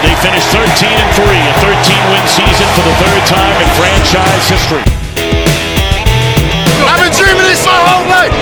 [0.00, 1.76] They finished 13 and 3, a 13
[2.08, 4.80] win season for the third time in franchise history.
[6.88, 8.32] I've been dreaming this my whole life.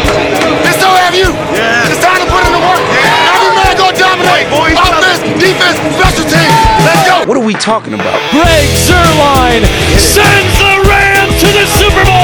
[0.62, 1.34] And so have you.
[1.50, 1.90] Yeah.
[1.90, 2.78] It's time to put in the work.
[2.94, 3.34] Yeah.
[3.34, 4.46] Every man go dominate.
[4.54, 6.54] Offense, defense, special teams.
[6.86, 7.26] Let's go.
[7.26, 8.22] What are we talking about?
[8.30, 9.66] Greg Zuerlein
[9.98, 12.17] sends the Rams to the Super Bowl.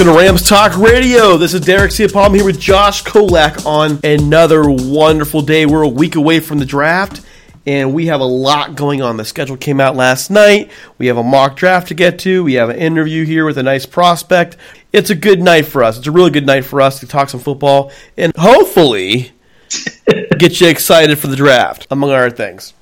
[0.00, 1.36] Welcome to Rams Talk Radio.
[1.36, 5.66] This is Derek Ciapalm here with Josh Kolak on another wonderful day.
[5.66, 7.20] We're a week away from the draft,
[7.66, 9.18] and we have a lot going on.
[9.18, 10.70] The schedule came out last night.
[10.96, 12.42] We have a mock draft to get to.
[12.42, 14.56] We have an interview here with a nice prospect.
[14.90, 15.98] It's a good night for us.
[15.98, 19.32] It's a really good night for us to talk some football and hopefully
[20.38, 22.72] get you excited for the draft, among other things.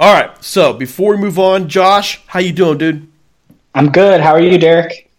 [0.00, 0.32] All right.
[0.42, 3.06] So before we move on, Josh, how you doing, dude?
[3.72, 4.20] I'm good.
[4.20, 5.09] How are you, Derek?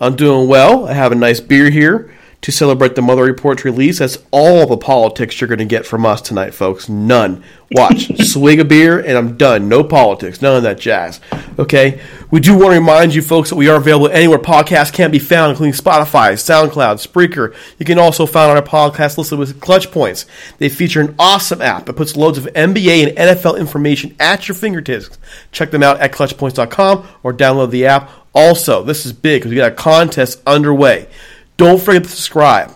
[0.00, 0.86] I'm doing well.
[0.86, 2.10] I have a nice beer here
[2.40, 3.98] to celebrate the Mueller Report's release.
[3.98, 6.88] That's all the politics you're going to get from us tonight, folks.
[6.88, 7.42] None.
[7.72, 9.68] Watch, swig a beer, and I'm done.
[9.68, 10.40] No politics.
[10.40, 11.20] None of that jazz.
[11.58, 12.00] Okay?
[12.30, 15.18] We do want to remind you, folks, that we are available anywhere podcasts can be
[15.18, 17.54] found, including Spotify, SoundCloud, Spreaker.
[17.78, 20.24] You can also find our podcast listed with Clutch Points.
[20.58, 24.54] They feature an awesome app that puts loads of NBA and NFL information at your
[24.54, 25.18] fingertips.
[25.50, 28.10] Check them out at clutchpoints.com or download the app.
[28.38, 31.08] Also, this is big because we got a contest underway.
[31.56, 32.72] Don't forget to subscribe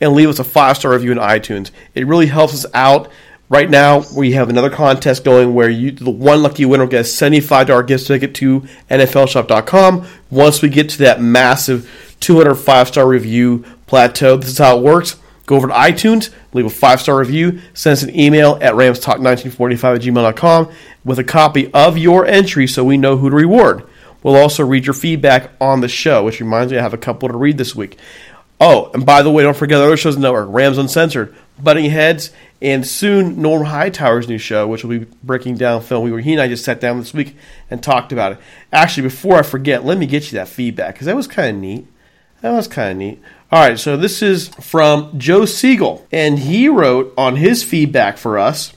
[0.00, 1.70] and leave us a five star review in iTunes.
[1.94, 3.08] It really helps us out.
[3.48, 7.30] Right now, we have another contest going where you, the one lucky winner gets a
[7.30, 10.04] $75 gift ticket to NFLShop.com.
[10.30, 15.14] Once we get to that massive 205 star review plateau, this is how it works.
[15.46, 19.94] Go over to iTunes, leave a five star review, send us an email at ramstalk1945
[19.94, 20.72] at gmail.com
[21.04, 23.88] with a copy of your entry so we know who to reward.
[24.24, 27.28] We'll also read your feedback on the show, which reminds me I have a couple
[27.28, 27.98] to read this week.
[28.60, 31.34] Oh, and by the way, don't forget the other shows on the network Rams Uncensored,
[31.62, 32.32] Butting Heads,
[32.62, 36.04] and soon Norm Hightower's new show, which will be breaking down film.
[36.04, 37.36] We were, he and I just sat down this week
[37.70, 38.38] and talked about it.
[38.72, 41.60] Actually, before I forget, let me get you that feedback because that was kind of
[41.60, 41.86] neat.
[42.40, 43.20] That was kind of neat.
[43.52, 48.38] All right, so this is from Joe Siegel, and he wrote on his feedback for
[48.38, 48.72] us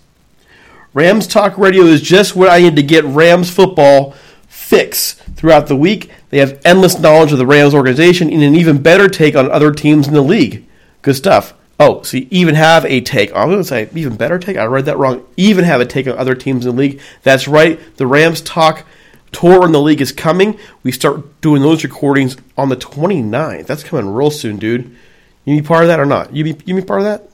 [0.93, 4.15] Rams Talk Radio is just what I need to get Rams football
[4.47, 6.11] fix throughout the week.
[6.29, 9.71] They have endless knowledge of the Rams organization and an even better take on other
[9.71, 10.65] teams in the league.
[11.01, 11.53] Good stuff.
[11.79, 13.31] Oh, so you even have a take.
[13.33, 14.57] I was going to say even better take.
[14.57, 15.23] I read that wrong.
[15.37, 16.99] Even have a take on other teams in the league.
[17.21, 17.79] That's right.
[17.97, 18.83] The Rams Talk
[19.31, 20.57] tour in the league is coming.
[20.81, 23.67] We start doing those recordings on the 29th.
[23.67, 24.95] That's coming real soon, dude.
[25.45, 26.35] You be part of that or not?
[26.35, 27.29] You be you be part of that?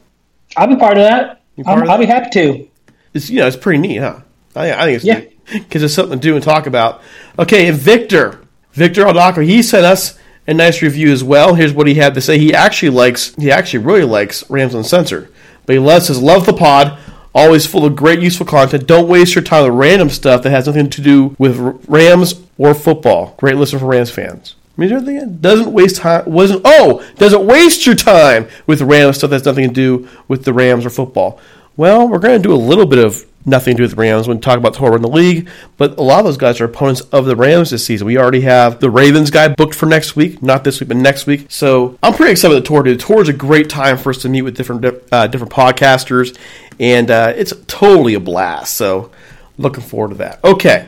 [0.57, 1.41] I'll be part of that.
[1.63, 1.99] Part of I'll that?
[1.99, 2.67] be happy to.
[3.13, 4.19] It's you know it's pretty neat, huh?
[4.55, 5.19] I, I think it's Yeah.
[5.19, 7.01] neat because it's something to do and talk about.
[7.37, 8.41] Okay, and Victor,
[8.71, 10.17] Victor Aldacco, he sent us
[10.47, 11.55] a nice review as well.
[11.55, 12.37] Here's what he had to say.
[12.37, 15.31] He actually likes, he actually really likes Rams Uncensored,
[15.65, 16.97] but he loves says love the pod.
[17.35, 18.85] Always full of great, useful content.
[18.85, 21.57] Don't waste your time with random stuff that has nothing to do with
[21.87, 23.33] Rams or football.
[23.37, 24.55] Great listen for Rams fans.
[24.77, 26.25] I mean, doesn't waste time.
[26.25, 30.53] Wasn't oh, doesn't waste your time with random stuff that's nothing to do with the
[30.53, 31.39] Rams or football.
[31.75, 34.27] Well, we're going to do a little bit of nothing to do with the Rams
[34.27, 36.65] when we talk about tour in the league, but a lot of those guys are
[36.65, 38.05] opponents of the Rams this season.
[38.05, 41.25] We already have the Ravens guy booked for next week, not this week, but next
[41.25, 41.47] week.
[41.49, 42.83] So I'm pretty excited with the tour.
[42.83, 42.99] Dude.
[42.99, 46.37] The tour is a great time for us to meet with different uh, different podcasters,
[46.79, 48.75] and uh, it's totally a blast.
[48.75, 49.11] So
[49.57, 50.43] looking forward to that.
[50.43, 50.87] Okay.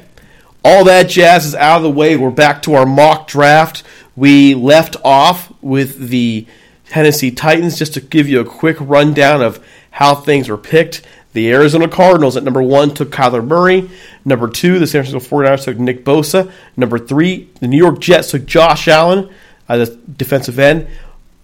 [0.63, 2.15] All that jazz is out of the way.
[2.15, 3.83] We're back to our mock draft.
[4.15, 6.47] We left off with the
[6.89, 7.77] Tennessee Titans.
[7.77, 9.63] Just to give you a quick rundown of
[9.95, 11.03] how things were picked.
[11.31, 13.89] The Arizona Cardinals at number one took Kyler Murray.
[14.25, 16.51] Number two, the San Francisco 49ers took Nick Bosa.
[16.75, 19.33] Number three, the New York Jets took Josh Allen,
[19.69, 20.87] uh, the defensive end.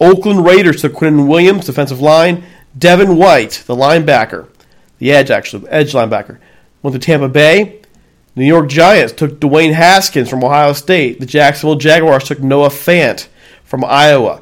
[0.01, 2.43] Oakland Raiders took Quinnen Williams, defensive line.
[2.77, 4.49] Devin White, the linebacker,
[4.99, 6.37] the edge actually, edge linebacker,
[6.83, 7.79] went to Tampa Bay.
[8.35, 11.21] New York Giants took Dwayne Haskins from Ohio State.
[11.21, 13.27] The Jacksonville Jaguars took Noah Fant
[13.63, 14.41] from Iowa.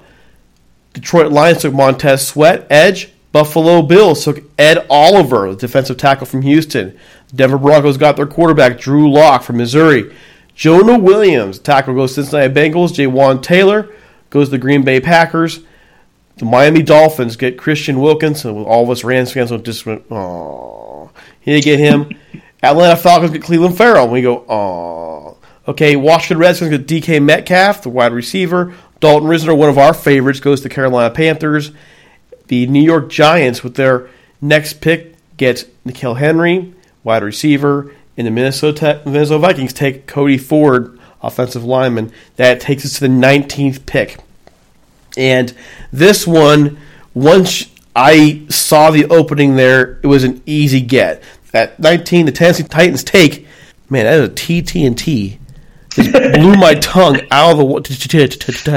[0.94, 3.12] Detroit Lions took Montez Sweat, edge.
[3.32, 6.98] Buffalo Bills took Ed Oliver, the defensive tackle from Houston.
[7.34, 10.16] Denver Broncos got their quarterback, Drew Lock from Missouri.
[10.56, 12.90] Jonah Williams, tackle goes to Cincinnati Bengals.
[12.90, 13.94] Jawaan Taylor
[14.30, 15.62] goes to the Green Bay Packers.
[16.38, 18.44] The Miami Dolphins get Christian Wilkins.
[18.46, 21.12] And all of us Rams fans will just went, oh.
[21.40, 22.10] He get him.
[22.64, 24.06] Atlanta Falcons get Clelin Ferrell.
[24.06, 25.38] And we go, oh.
[25.68, 28.74] Okay, Washington Redskins get DK Metcalf, the wide receiver.
[29.00, 31.72] Dalton Risner, one of our favorites, goes to Carolina Panthers.
[32.50, 34.10] The New York Giants, with their
[34.42, 36.74] next pick, get N'Keal Henry,
[37.04, 37.96] wide receiver.
[38.18, 42.12] And the Minnesota, Minnesota Vikings take Cody Ford, offensive lineman.
[42.36, 44.18] That takes us to the 19th pick.
[45.16, 45.54] And
[45.94, 46.78] this one,
[47.14, 51.24] once I saw the opening there, it was an easy get.
[51.54, 53.48] At 19, the Tennessee Titans take,
[53.90, 55.40] man, that is a TT&T.
[55.92, 57.66] Just blew my tongue out of the.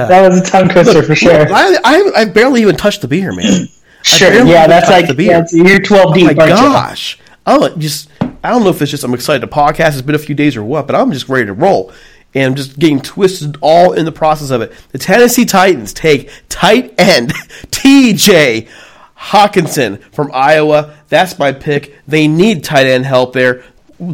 [0.08, 1.52] That was a tongue twister for sure.
[1.52, 3.68] I, I, I barely even touched the beer, man.
[4.02, 5.38] Sure, yeah, that's like the beer.
[5.38, 6.30] that's, you're 12 deep.
[6.30, 6.50] Oh my you?
[6.50, 7.18] gosh!
[7.46, 9.42] Oh, I just I don't know if it's just I'm excited.
[9.42, 11.92] The podcast has been a few days or what, but I'm just ready to roll,
[12.34, 14.72] and I'm just getting twisted all in the process of it.
[14.90, 17.32] The Tennessee Titans take tight end
[17.70, 18.68] T.J.
[19.16, 20.96] Hockenson from Iowa.
[21.08, 21.96] That's my pick.
[22.08, 23.62] They need tight end help there.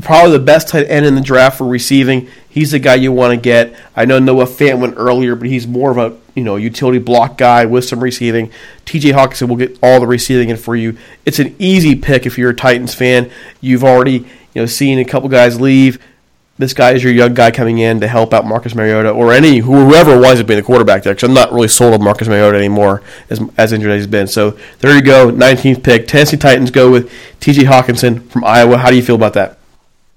[0.03, 2.29] Probably the best tight end in the draft for receiving.
[2.49, 3.75] He's the guy you want to get.
[3.97, 7.39] I know Noah Fant went earlier, but he's more of a you know utility block
[7.39, 8.51] guy with some receiving.
[8.85, 9.13] T.J.
[9.13, 10.99] Hockenson will get all the receiving in for you.
[11.25, 13.31] It's an easy pick if you're a Titans fan.
[13.63, 16.05] You've already you know seen a couple guys leave.
[16.59, 19.59] This guy is your young guy coming in to help out Marcus Mariota or any
[19.59, 21.15] whoever winds up being the quarterback there.
[21.15, 24.27] Because I'm not really sold on Marcus Mariota anymore as as injured as he's been.
[24.27, 26.09] So there you go, 19th pick.
[26.09, 27.63] Tennessee Titans go with T.J.
[27.65, 28.77] Hockenson from Iowa.
[28.77, 29.58] How do you feel about that?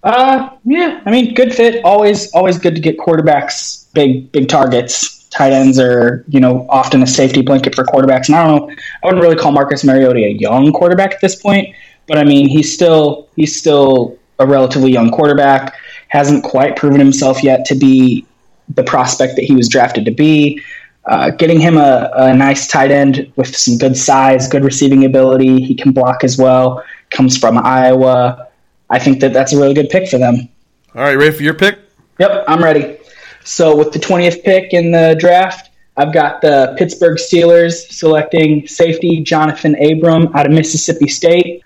[0.03, 1.01] Uh, yeah.
[1.05, 1.83] I mean, good fit.
[1.85, 5.23] Always, always good to get quarterbacks big, big targets.
[5.29, 8.27] Tight ends are, you know, often a safety blanket for quarterbacks.
[8.27, 8.75] And I don't know.
[9.03, 11.73] I wouldn't really call Marcus Mariota a young quarterback at this point,
[12.07, 15.75] but I mean, he's still he's still a relatively young quarterback.
[16.09, 18.25] Hasn't quite proven himself yet to be
[18.67, 20.61] the prospect that he was drafted to be.
[21.05, 25.61] Uh, getting him a, a nice tight end with some good size, good receiving ability.
[25.61, 26.83] He can block as well.
[27.09, 28.49] Comes from Iowa.
[28.91, 30.49] I think that that's a really good pick for them.
[30.93, 31.79] All right, ready for your pick?
[32.19, 32.97] Yep, I'm ready.
[33.43, 39.21] So with the 20th pick in the draft, I've got the Pittsburgh Steelers selecting safety
[39.21, 41.63] Jonathan Abram out of Mississippi State.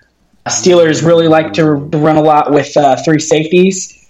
[0.48, 4.08] Steelers really like to run a lot with uh, three safeties,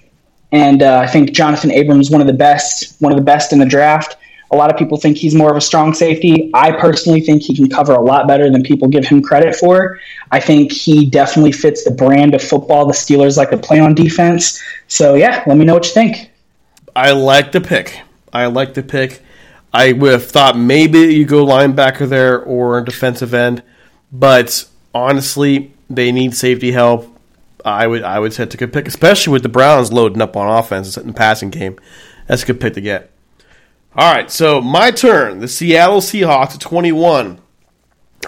[0.53, 3.53] and uh, I think Jonathan Abram is one of the best, one of the best
[3.55, 4.17] in the draft.
[4.51, 6.51] A lot of people think he's more of a strong safety.
[6.55, 9.99] I personally think he can cover a lot better than people give him credit for.
[10.31, 13.95] I think he definitely fits the brand of football the Steelers like to play on
[13.95, 14.63] defense.
[14.89, 16.31] So, yeah, let me know what you think.
[16.95, 18.01] I like the pick.
[18.33, 19.21] I like the pick.
[19.73, 23.63] I would have thought maybe you go linebacker there or defensive end,
[24.11, 27.13] but honestly, they need safety help.
[27.65, 30.37] I would I would say it's a good pick, especially with the Browns loading up
[30.37, 31.79] on offense in the passing game.
[32.27, 33.11] That's a good pick to get.
[33.99, 35.39] All right, so my turn.
[35.39, 37.41] The Seattle Seahawks at 21.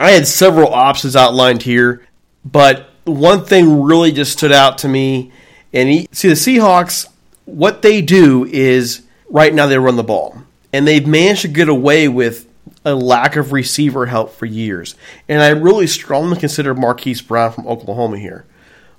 [0.01, 2.07] I had several options outlined here,
[2.43, 5.31] but one thing really just stood out to me.
[5.75, 7.07] And he, see, the Seahawks,
[7.45, 10.39] what they do is right now they run the ball,
[10.73, 12.49] and they've managed to get away with
[12.87, 14.95] a lack of receiver help for years.
[15.29, 18.47] And I really strongly consider Marquise Brown from Oklahoma here.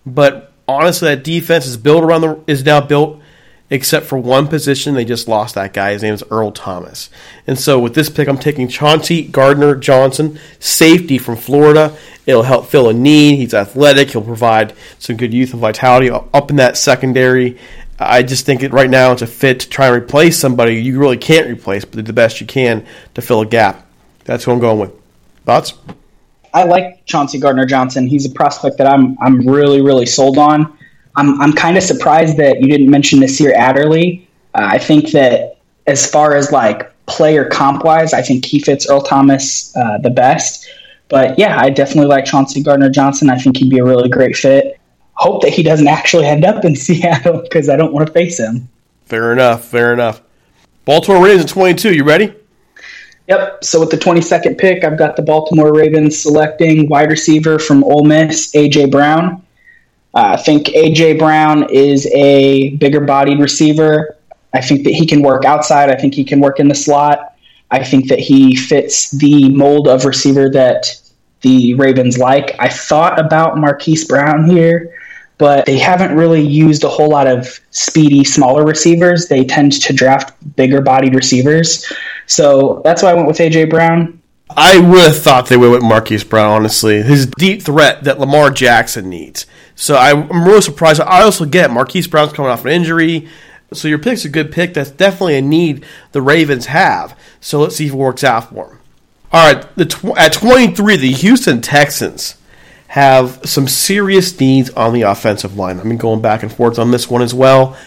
[0.05, 3.19] But honestly, that defense is built around the is now built
[3.69, 4.95] except for one position.
[4.95, 5.91] They just lost that guy.
[5.93, 7.09] His name is Earl Thomas.
[7.45, 11.95] And so with this pick, I'm taking Chauncey Gardner Johnson, safety from Florida.
[12.25, 13.38] It'll help fill a need.
[13.38, 14.11] He's athletic.
[14.11, 17.57] He'll provide some good youth and vitality up in that secondary.
[17.99, 20.97] I just think it right now it's a fit to try and replace somebody you
[20.99, 23.85] really can't replace, but do the best you can to fill a gap.
[24.23, 24.93] That's who I'm going with.
[25.45, 25.73] Thoughts?
[26.53, 28.07] I like Chauncey Gardner Johnson.
[28.07, 30.77] He's a prospect that I'm I'm really really sold on.
[31.19, 34.27] I'm I'm kind of surprised that you didn't mention Nasir Adderley.
[34.55, 38.89] Uh, I think that as far as like player comp wise, I think he fits
[38.89, 40.69] Earl Thomas uh, the best.
[41.09, 43.29] But yeah, I definitely like Chauncey Gardner Johnson.
[43.29, 44.79] I think he'd be a really great fit.
[45.13, 48.39] Hope that he doesn't actually end up in Seattle because I don't want to face
[48.39, 48.69] him.
[49.05, 49.65] Fair enough.
[49.65, 50.21] Fair enough.
[50.85, 51.95] Baltimore Ravens at 22.
[51.95, 52.33] You ready?
[53.27, 53.63] Yep.
[53.63, 58.05] So with the 22nd pick, I've got the Baltimore Ravens selecting wide receiver from Ole
[58.05, 59.43] Miss, AJ Brown.
[60.13, 64.15] Uh, I think AJ Brown is a bigger bodied receiver.
[64.53, 65.89] I think that he can work outside.
[65.89, 67.35] I think he can work in the slot.
[67.71, 70.87] I think that he fits the mold of receiver that
[71.41, 72.55] the Ravens like.
[72.59, 74.95] I thought about Marquise Brown here,
[75.37, 79.27] but they haven't really used a whole lot of speedy, smaller receivers.
[79.27, 81.85] They tend to draft bigger bodied receivers.
[82.25, 84.19] So that's why I went with AJ Brown.
[84.57, 87.03] I would have thought they would with Marquise Brown, honestly.
[87.03, 89.45] His deep threat that Lamar Jackson needs.
[89.79, 91.00] So I'm really surprised.
[91.00, 93.29] I also get Marquise Brown's coming off an injury.
[93.71, 94.74] So your pick's a good pick.
[94.74, 97.17] That's definitely a need the Ravens have.
[97.39, 98.79] So let's see if it works out for them.
[99.31, 102.36] All right, the tw- at 23, the Houston Texans
[102.88, 105.77] have some serious needs on the offensive line.
[105.77, 107.77] I've been going back and forth on this one as well.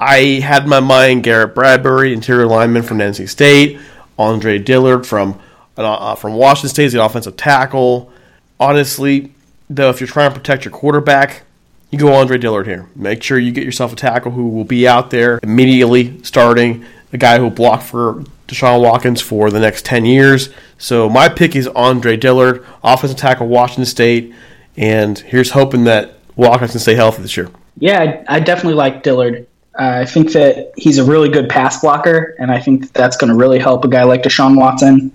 [0.00, 3.78] I had my mind Garrett Bradbury, interior lineman from NC State,
[4.18, 5.38] Andre Dillard from
[5.76, 8.10] uh, from Washington State, the offensive tackle.
[8.58, 9.34] Honestly,
[9.68, 11.42] though, if you're trying to protect your quarterback,
[11.90, 12.88] you go Andre Dillard here.
[12.94, 17.18] Make sure you get yourself a tackle who will be out there immediately starting, a
[17.18, 20.50] guy who will block for Deshaun Watkins for the next 10 years.
[20.76, 24.34] So my pick is Andre Dillard, offensive tackle, Washington State,
[24.76, 27.50] and here's hoping that Watkins can stay healthy this year.
[27.78, 29.46] Yeah, I, I definitely like Dillard.
[29.78, 33.16] Uh, I think that he's a really good pass blocker, and I think that that's
[33.16, 35.12] going to really help a guy like Deshaun Watson.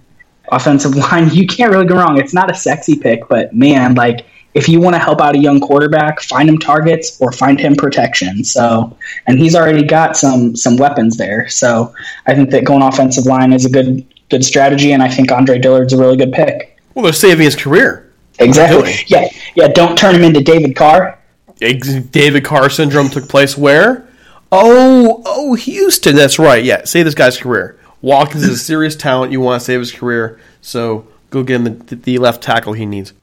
[0.51, 2.17] Offensive line, you can't really go wrong.
[2.17, 5.39] It's not a sexy pick, but man, like if you want to help out a
[5.39, 8.43] young quarterback, find him targets or find him protection.
[8.43, 8.95] So,
[9.27, 11.50] and he's already got some some weapons there.
[11.50, 11.93] So,
[12.27, 15.60] I think that going offensive line is a good good strategy, and I think Andre
[15.60, 16.79] Dillard's a really good pick.
[16.93, 18.12] Well, they're saving his career.
[18.39, 18.95] Exactly.
[19.07, 19.67] Yeah, yeah.
[19.67, 21.19] Don't turn him into David Carr.
[21.60, 24.07] David Carr syndrome took place where?
[24.51, 26.15] Oh, oh, Houston.
[26.15, 26.63] That's right.
[26.63, 27.79] Yeah, save this guy's career.
[28.01, 29.31] Watkins is a serious talent.
[29.31, 32.86] You want to save his career, so go get him the, the left tackle he
[32.86, 33.13] needs.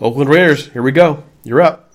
[0.00, 0.66] Oakland Raiders.
[0.68, 1.22] Here we go.
[1.44, 1.92] You're up.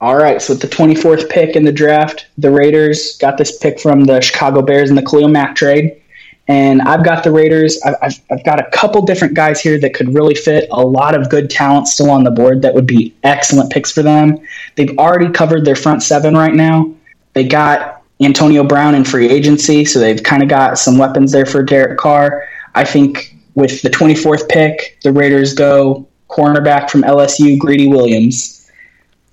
[0.00, 0.40] All right.
[0.40, 4.20] So with the 24th pick in the draft, the Raiders got this pick from the
[4.20, 6.00] Chicago Bears in the Khalil Mack trade.
[6.46, 7.80] And I've got the Raiders.
[7.82, 10.68] I've, I've, I've got a couple different guys here that could really fit.
[10.70, 14.02] A lot of good talent still on the board that would be excellent picks for
[14.02, 14.38] them.
[14.76, 16.90] They've already covered their front seven right now.
[17.34, 21.46] They got Antonio Brown in free agency, so they've kind of got some weapons there
[21.46, 22.48] for Derek Carr.
[22.74, 28.70] I think with the 24th pick, the Raiders go cornerback from LSU, Greedy Williams.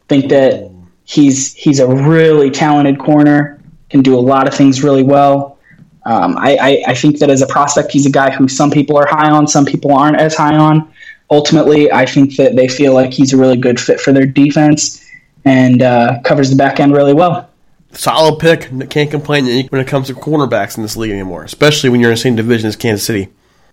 [0.07, 0.71] Think that
[1.03, 5.57] he's he's a really talented corner, can do a lot of things really well.
[6.05, 8.95] Um, I, I, I think that as a prospect, he's a guy who some people
[8.95, 10.91] are high on, some people aren't as high on.
[11.31, 15.03] Ultimately, I think that they feel like he's a really good fit for their defense
[15.45, 17.49] and uh, covers the back end really well
[17.97, 18.69] solid pick.
[18.89, 22.15] Can't complain when it comes to cornerbacks in this league anymore, especially when you're in
[22.15, 23.29] the same division as Kansas City.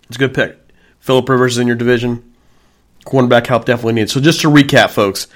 [0.08, 0.58] It's a good pick.
[1.00, 2.31] Philip Rivers is in your division.
[3.04, 4.10] Cornerback help definitely needed.
[4.10, 5.26] So just to recap, folks,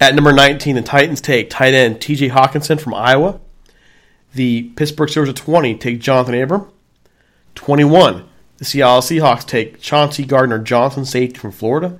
[0.00, 2.30] at number 19, the Titans take tight end T.J.
[2.30, 3.40] Hockenson from Iowa.
[4.34, 6.68] The Pittsburgh Steelers at 20 take Jonathan Abram.
[7.54, 8.28] 21.
[8.56, 11.98] The Seattle Seahawks take Chauncey Gardner Johnson, safety from Florida.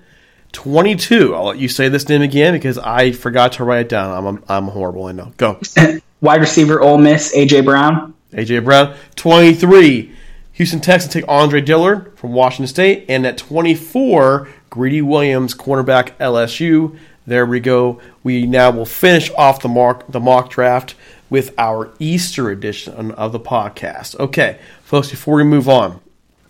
[0.53, 1.35] 22.
[1.35, 4.27] I'll let you say this name again because I forgot to write it down.
[4.27, 5.07] I'm, I'm horrible.
[5.07, 5.33] I know.
[5.37, 5.61] Go.
[6.21, 8.15] Wide receiver, Ole Miss, AJ Brown.
[8.33, 8.95] AJ Brown.
[9.17, 10.15] 23.
[10.53, 13.07] Houston Texans take Andre Dillard from Washington State.
[13.09, 16.99] And at 24, Greedy Williams, cornerback LSU.
[17.27, 18.01] There we go.
[18.23, 20.95] We now will finish off the mark the mock draft
[21.29, 24.19] with our Easter edition of the podcast.
[24.19, 26.01] Okay, folks, before we move on,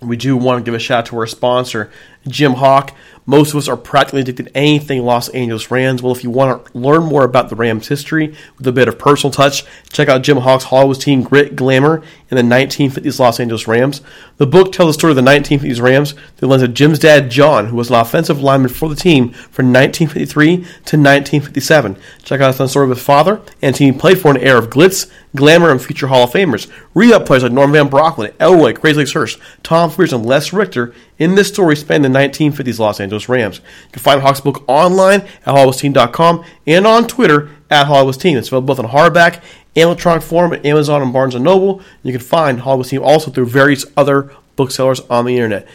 [0.00, 1.90] we do want to give a shout out to our sponsor,
[2.28, 2.94] Jim Hawk.
[3.24, 6.02] Most of us are practically addicted to anything Los Angeles Rams.
[6.02, 8.98] Well, if you want to learn more about the Rams' history with a bit of
[8.98, 13.68] personal touch, check out Jim Hawk's Hollywood Team Grit, Glamour, in the 1950s Los Angeles
[13.68, 14.00] Rams.
[14.38, 17.30] The book tells the story of the 1950s Rams through the lens of Jim's dad,
[17.30, 20.62] John, who was an offensive lineman for the team from 1953 to
[20.96, 21.96] 1957.
[22.22, 24.70] Check out the story of his father and team he played for an era of
[24.70, 26.70] glitz, glamour, and future Hall of Famers.
[26.94, 30.52] Read up players like Norm Van Brocklin, Elroy, Crazy Legs Hirsch, Tom Fears, and Les
[30.52, 33.58] Richter in this story spanning the 1950s Los Angeles Rams.
[33.58, 38.36] You can find Hawks' book online at HollywoodTeam.com and on Twitter at Hollywood Team.
[38.38, 39.42] It's available both in hardback
[39.74, 41.80] and electronic form at Amazon and Barnes & Noble.
[42.02, 45.66] You can find Hollywood Team also through various other booksellers on the internet.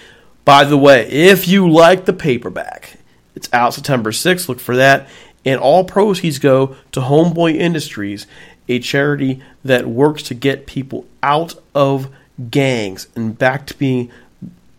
[0.45, 2.97] By the way, if you like the paperback,
[3.35, 4.47] it's out September 6th.
[4.47, 5.07] Look for that.
[5.45, 8.27] And all proceeds go to Homeboy Industries,
[8.67, 12.09] a charity that works to get people out of
[12.51, 14.11] gangs and back to being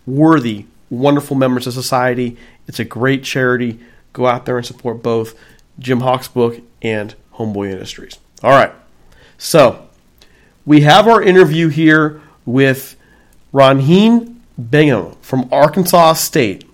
[0.08, 2.36] worthy, wonderful members of society.
[2.66, 3.78] It's a great charity.
[4.12, 5.38] Go out there and support both
[5.78, 8.18] Jim Hawk's book and Homeboy Industries.
[8.42, 8.72] All right.
[9.36, 9.86] So,
[10.66, 12.96] we have our interview here with
[13.52, 14.36] Ronheen
[14.70, 16.64] Bingham from Arkansas State.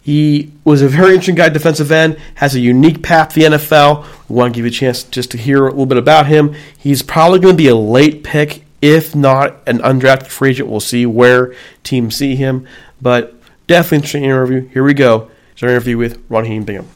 [0.00, 4.06] He was a very interesting guy, defensive end, has a unique path to the NFL.
[4.28, 6.54] We want to give you a chance just to hear a little bit about him.
[6.76, 10.68] He's probably going to be a late pick, if not an undrafted free agent.
[10.68, 12.68] We'll see where teams see him.
[13.00, 13.34] But
[13.66, 14.68] definitely interesting interview.
[14.68, 15.30] Here we go.
[15.52, 16.90] It's our interview with Ron Ronheen Bingham.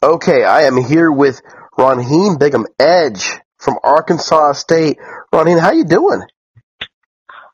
[0.00, 1.40] Okay, I am here with
[1.76, 4.98] Ron Ronheen Bingham Edge from Arkansas State.
[5.32, 6.22] Ronheen, how you doing?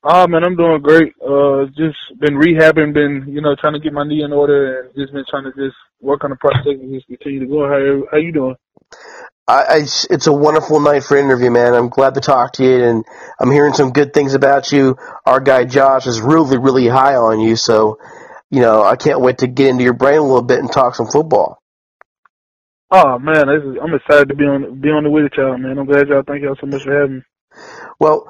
[0.04, 1.14] Oh man, I'm doing great.
[1.22, 4.94] Uh, just been rehabbing, been you know trying to get my knee in order, and
[4.94, 7.66] just been trying to just work on the process and just continue to go.
[7.66, 8.56] How how you doing?
[9.48, 11.72] I, I, it's a wonderful night for an interview, man.
[11.72, 13.04] I'm glad to talk to you, and
[13.40, 14.98] I'm hearing some good things about you.
[15.24, 17.98] Our guy Josh is really, really high on you, so
[18.50, 20.94] you know I can't wait to get into your brain a little bit and talk
[20.94, 21.62] some football.
[22.90, 25.78] Oh man, this is, I'm excited to be on be on the with y'all, man.
[25.78, 26.22] I'm glad y'all.
[26.26, 27.22] Thank y'all so much for having me.
[27.98, 28.28] Well,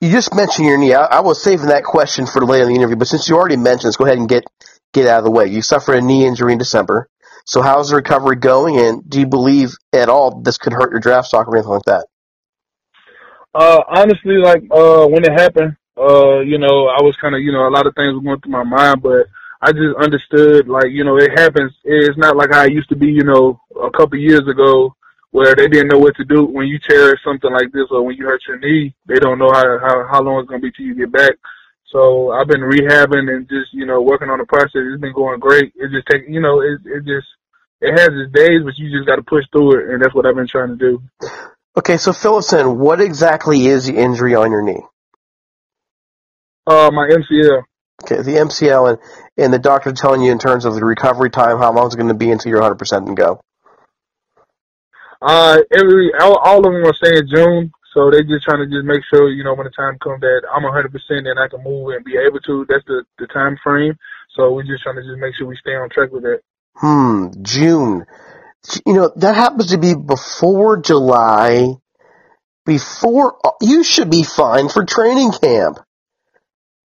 [0.00, 0.94] you just mentioned your knee.
[0.94, 3.58] I, I was saving that question for later in the interview, but since you already
[3.58, 4.44] mentioned, let's go ahead and get
[4.94, 5.46] get out of the way.
[5.46, 7.08] You suffered a knee injury in December.
[7.44, 11.00] So how's the recovery going, and do you believe at all this could hurt your
[11.00, 12.06] draft stock or anything like that?
[13.54, 17.52] Uh, honestly, like uh, when it happened, uh, you know, I was kind of, you
[17.52, 19.26] know, a lot of things were going through my mind, but
[19.60, 21.72] I just understood, like, you know, it happens.
[21.84, 24.94] It's not like I used to be, you know, a couple years ago,
[25.30, 28.16] where they didn't know what to do when you tear something like this or when
[28.16, 28.94] you hurt your knee.
[29.06, 31.32] They don't know how how, how long it's gonna be till you get back.
[31.94, 34.82] So I've been rehabbing and just, you know, working on the process.
[34.82, 35.72] It's been going great.
[35.76, 37.26] It just take, you know, it it just
[37.80, 40.26] it has its days, but you just got to push through it, and that's what
[40.26, 41.02] I've been trying to do.
[41.78, 42.78] Okay, so in.
[42.80, 44.82] What exactly is the injury on your knee?
[46.66, 47.62] Uh, my MCL.
[48.02, 48.98] Okay, the MCL, and
[49.38, 51.98] and the doctor telling you in terms of the recovery time, how long is it
[51.98, 53.40] going to be until you're 100 percent and go?
[55.22, 58.84] Uh, every all, all of them are saying June, so they just trying to just
[58.84, 61.62] make sure you know when the time comes that I'm 100 percent and I can
[61.62, 62.66] move and be able to.
[62.68, 63.96] That's the the time frame.
[64.34, 66.40] So we're just trying to just make sure we stay on track with that.
[66.74, 68.04] Hmm, June.
[68.84, 71.68] You know that happens to be before July.
[72.66, 75.78] Before you should be fine for training camp.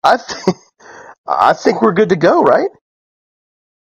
[0.03, 0.57] I think
[1.27, 2.71] I think we're good to go, right?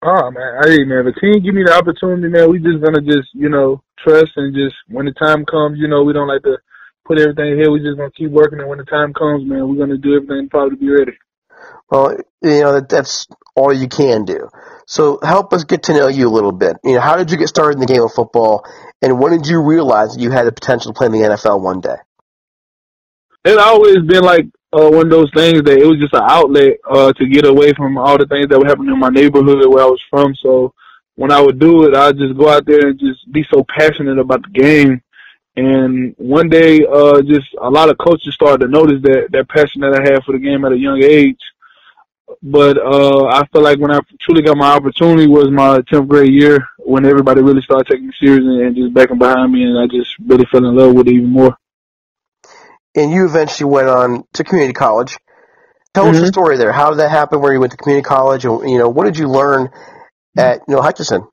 [0.03, 3.29] Oh man, hey man, the team give me the opportunity, man, we just gonna just
[3.33, 6.57] you know trust and just when the time comes, you know, we don't like to
[7.05, 7.71] put everything here.
[7.71, 10.49] We just gonna keep working, and when the time comes, man, we're gonna do everything
[10.49, 11.13] probably to be ready.
[11.89, 14.49] Well, you know that, that's all you can do.
[14.87, 16.77] So help us get to know you a little bit.
[16.83, 18.65] You know, how did you get started in the game of football,
[19.01, 21.81] and when did you realize you had the potential to play in the NFL one
[21.81, 21.95] day?
[23.45, 26.77] It's always been like uh, one of those things that it was just an outlet
[26.89, 29.83] uh, to get away from all the things that were happening in my neighborhood where
[29.83, 30.35] I was from.
[30.41, 30.73] So
[31.15, 34.19] when I would do it, I'd just go out there and just be so passionate
[34.19, 35.01] about the game.
[35.57, 39.81] And one day, uh, just a lot of coaches started to notice that that passion
[39.81, 41.39] that I had for the game at a young age.
[42.43, 46.33] But uh, I feel like when I truly got my opportunity was my 10th grade
[46.33, 49.77] year when everybody really started taking me serious and, and just backing behind me, and
[49.77, 51.55] I just really fell in love with it even more.
[52.97, 55.17] and you eventually went on to community college.
[55.93, 56.21] Tell us Mhm.
[56.21, 56.71] the story there.
[56.71, 57.41] How did that happen?
[57.41, 59.69] Where you went to community college, and you know what did you learn
[60.37, 61.27] at you know Hutchinson?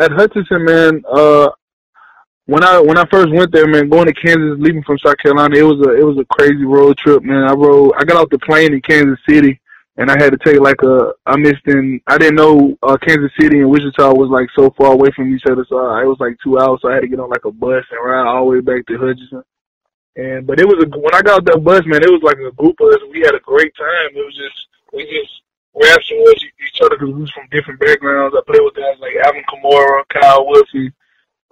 [0.00, 1.50] at Hutchinson, man, uh,
[2.50, 5.56] when I when I first went there, man, going to Kansas, leaving from South Carolina,
[5.56, 7.44] it was a it was a crazy road trip, man.
[7.44, 9.60] I rode, I got off the plane in Kansas City,
[9.96, 13.30] and I had to take like a, I missed in, I didn't know uh, Kansas
[13.38, 16.18] City and Wichita was like so far away from each other, so I, it was
[16.18, 18.50] like two hours, so I had to get on like a bus and ride all
[18.50, 19.44] the way back to Hutchinson.
[20.16, 22.50] And but it was a when I got that bus, man, it was like a
[22.58, 23.06] group of us.
[23.14, 24.10] We had a great time.
[24.10, 24.58] It was just
[24.90, 25.38] we just
[25.70, 28.34] grabbed towards each other because we was from different backgrounds.
[28.34, 30.90] I played with guys like Alvin Kamara, Kyle Wilson,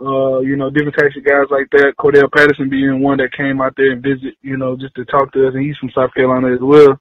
[0.00, 1.94] uh, you know, different types of guys like that.
[1.98, 5.32] Cordarrelle Patterson being one that came out there and visit, you know, just to talk
[5.32, 6.98] to us, and he's from South Carolina as well.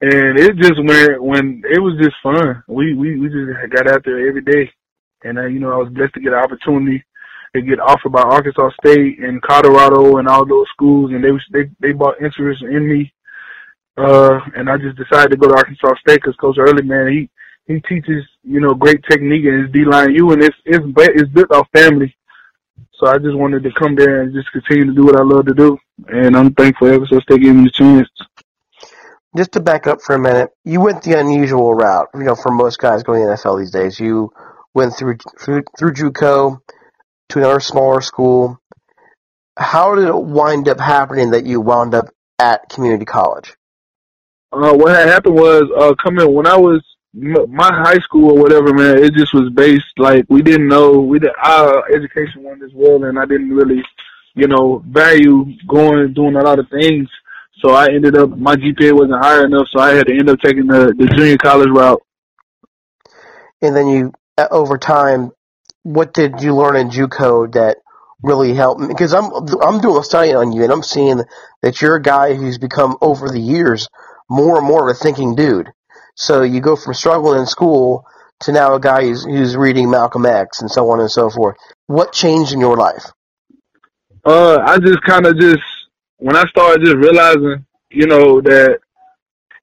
[0.00, 2.62] And it just went when it was just fun.
[2.68, 4.70] We we we just got out there every day,
[5.24, 7.02] and uh, you know, I was blessed to get an opportunity
[7.54, 11.70] to get offered by Arkansas State and Colorado and all those schools, and they they
[11.80, 13.12] they bought interest in me.
[13.96, 17.30] Uh, and I just decided to go to Arkansas State because Coach Early, man, he
[17.66, 21.30] he teaches you know great technique in his D line U, and it's it's it's
[21.30, 22.14] built off family.
[22.94, 25.46] So I just wanted to come there and just continue to do what I love
[25.46, 28.08] to do, and I'm thankful Arkansas State gave me the chance.
[29.36, 32.08] Just to back up for a minute, you went the unusual route.
[32.14, 34.30] You know, for most guys going to the NFL these days, you
[34.72, 36.60] went through through through JUCO
[37.30, 38.58] to another smaller school.
[39.58, 43.54] How did it wind up happening that you wound up at community college?
[44.52, 46.82] Uh, what had happened was uh, coming when I was
[47.16, 49.02] my high school or whatever, man.
[49.02, 53.04] It just was based like we didn't know we did our education went as well,
[53.04, 53.82] and I didn't really,
[54.34, 57.08] you know, value going doing a lot of things.
[57.64, 60.40] So I ended up my GPA wasn't high enough, so I had to end up
[60.40, 62.02] taking the the junior college route.
[63.62, 65.32] And then you, uh, over time,
[65.82, 67.78] what did you learn in JUCO that
[68.22, 68.82] really helped?
[68.82, 68.88] Me?
[68.88, 71.22] Because I'm I'm doing a study on you, and I'm seeing
[71.62, 73.88] that you're a guy who's become over the years
[74.28, 75.72] more and more of a thinking dude.
[76.16, 78.06] So you go from struggling in school
[78.40, 81.56] to now a guy who's, who's reading Malcolm X and so on and so forth.
[81.86, 83.04] What changed in your life?
[84.24, 85.60] Uh, I just kind of just
[86.16, 88.80] when I started just realizing, you know, that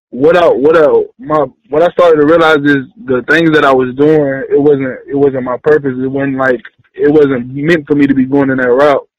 [0.10, 0.86] what I what I
[1.18, 5.00] my what I started to realize is the things that I was doing, it wasn't
[5.10, 5.94] it wasn't my purpose.
[5.98, 6.62] It wasn't like
[6.94, 9.10] it wasn't meant for me to be going in that route.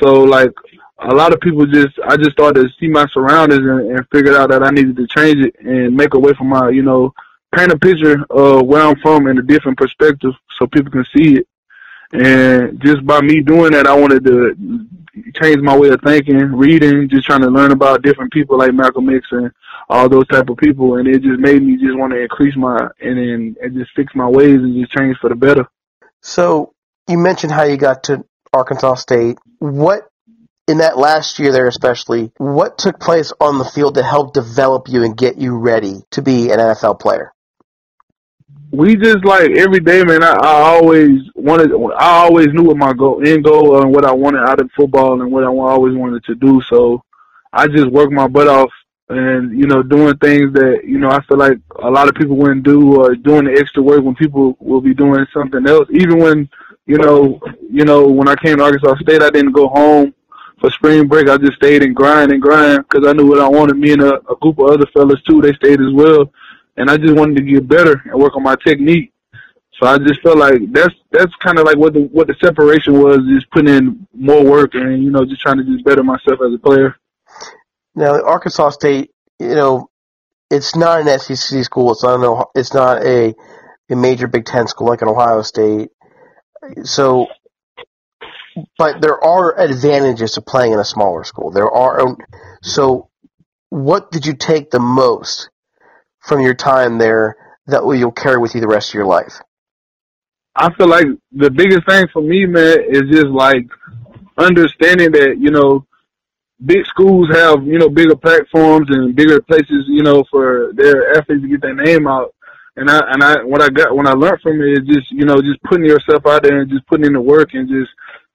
[0.00, 0.52] So like
[1.00, 4.34] a lot of people just I just started to see my surroundings and, and figured
[4.34, 7.12] out that I needed to change it and make away from my you know
[7.54, 11.36] paint a picture of where I'm from in a different perspective so people can see
[11.36, 11.48] it.
[12.12, 14.86] And just by me doing that, I wanted to
[15.40, 19.08] change my way of thinking, reading, just trying to learn about different people like Malcolm
[19.10, 19.52] X and
[19.88, 20.96] all those type of people.
[20.96, 24.14] And it just made me just want to increase my and and, and just fix
[24.14, 25.66] my ways and just change for the better.
[26.22, 26.74] So
[27.08, 29.38] you mentioned how you got to Arkansas State.
[29.58, 30.07] What
[30.68, 34.88] in that last year there, especially, what took place on the field to help develop
[34.88, 37.32] you and get you ready to be an NFL player?
[38.70, 40.22] we just like every day, man.
[40.22, 44.12] I, I always wanted, I always knew what my goal, end goal, and what I
[44.12, 46.60] wanted out of football, and what I always wanted to do.
[46.68, 47.02] So
[47.52, 48.70] I just worked my butt off,
[49.08, 52.36] and you know, doing things that you know I feel like a lot of people
[52.36, 55.88] wouldn't do, or doing the extra work when people will be doing something else.
[55.90, 56.48] Even when
[56.86, 60.14] you know, you know, when I came to Arkansas State, I didn't go home
[60.60, 61.28] for spring break.
[61.28, 63.76] I just stayed and grind and grind because I knew what I wanted.
[63.76, 66.30] Me and a, a group of other fellas too, they stayed as well
[66.78, 69.12] and I just wanted to get better and work on my technique.
[69.74, 73.00] So I just felt like that's that's kind of like what the what the separation
[73.00, 76.38] was, just putting in more work and you know just trying to just better myself
[76.46, 76.96] as a player.
[77.94, 79.90] Now, Arkansas State, you know,
[80.50, 81.92] it's not an SEC school.
[81.92, 83.34] It's not an, it's not a
[83.90, 85.90] a major Big Ten school like an Ohio State.
[86.82, 87.28] So,
[88.76, 91.50] but there are advantages to playing in a smaller school.
[91.50, 92.00] There are.
[92.00, 92.16] Um,
[92.62, 93.08] so,
[93.70, 95.50] what did you take the most
[96.20, 99.40] from your time there that you'll carry with you the rest of your life?
[100.56, 103.66] I feel like the biggest thing for me, man, is just like
[104.36, 105.86] understanding that you know
[106.64, 111.42] big schools have you know bigger platforms and bigger places you know for their athletes
[111.42, 112.34] to get their name out.
[112.76, 115.24] And I and I what I got when I learned from it is just you
[115.24, 117.90] know just putting yourself out there and just putting in the work and just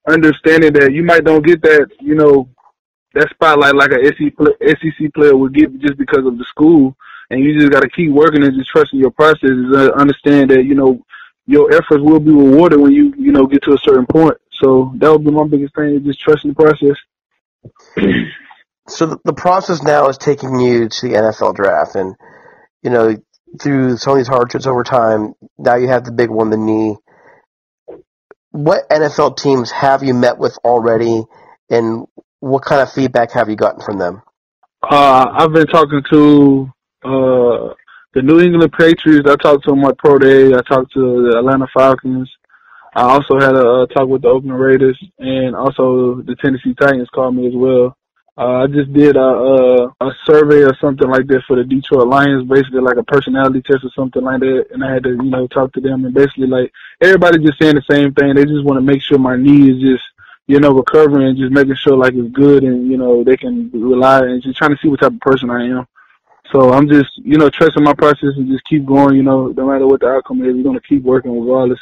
[0.07, 2.49] understanding that you might don't get that you know
[3.13, 6.95] that spotlight like a SEC player would get just because of the school.
[7.29, 9.43] And you just got to keep working and just trusting your process.
[9.43, 11.03] And uh, understand that you know
[11.45, 14.37] your efforts will be rewarded when you you know get to a certain point.
[14.51, 16.97] So that would be my biggest thing: is just trusting the process.
[18.87, 22.15] so the, the process now is taking you to the NFL draft, and
[22.81, 23.15] you know
[23.61, 25.33] through some of these hardships over time.
[25.57, 26.97] Now you have the big one, the knee.
[28.53, 31.23] What NFL teams have you met with already,
[31.71, 32.05] and
[32.39, 34.21] what kind of feedback have you gotten from them?
[34.83, 36.71] Uh, I've been talking to
[37.03, 37.73] uh,
[38.13, 39.27] the New England Patriots.
[39.27, 40.53] I talked to them at Pro Day.
[40.53, 42.29] I talked to the Atlanta Falcons.
[42.95, 47.09] I also had a, uh talk with the Oakland Raiders, and also the Tennessee Titans
[47.09, 47.97] called me as well.
[48.35, 52.07] Uh, I just did a, a a survey or something like that for the Detroit
[52.07, 55.29] Lions, basically like a personality test or something like that, and I had to you
[55.29, 58.33] know talk to them and basically like everybody just saying the same thing.
[58.33, 60.03] They just want to make sure my knee is just
[60.47, 63.69] you know recovering and just making sure like it's good and you know they can
[63.71, 65.87] rely and just trying to see what type of person I am.
[66.51, 69.15] So I'm just you know trusting my process and just keep going.
[69.15, 71.79] You know no matter what the outcome is, we're gonna keep working regardless.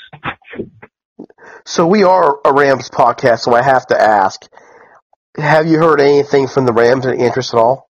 [1.63, 4.49] So we are a Rams podcast, so I have to ask:
[5.37, 7.07] Have you heard anything from the Rams?
[7.07, 7.89] Any interest at all?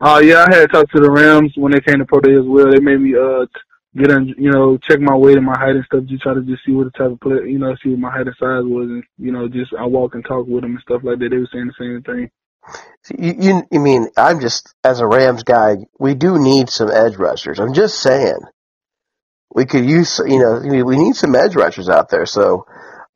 [0.00, 2.46] Uh, yeah, I had talked to the Rams when they came to pro day as
[2.46, 2.70] well.
[2.70, 3.46] They made me uh
[3.96, 6.04] get in, you know, check my weight and my height and stuff.
[6.06, 8.12] Just try to just see what the type of player, you know, see what my
[8.12, 10.82] height and size was, and you know, just I walk and talk with them and
[10.82, 11.30] stuff like that.
[11.30, 12.30] They were saying the same thing.
[13.18, 17.16] You, you, you mean I'm just as a Rams guy, we do need some edge
[17.16, 17.60] rushers.
[17.60, 18.38] I'm just saying,
[19.54, 22.26] we could use, you know, we- we need some edge rushers out there.
[22.26, 22.66] So,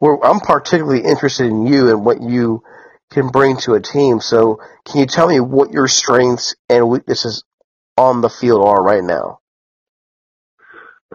[0.00, 2.62] we're, I'm particularly interested in you and what you
[3.10, 4.20] can bring to a team.
[4.20, 7.44] So, can you tell me what your strengths and weaknesses
[7.96, 9.40] on the field are right now?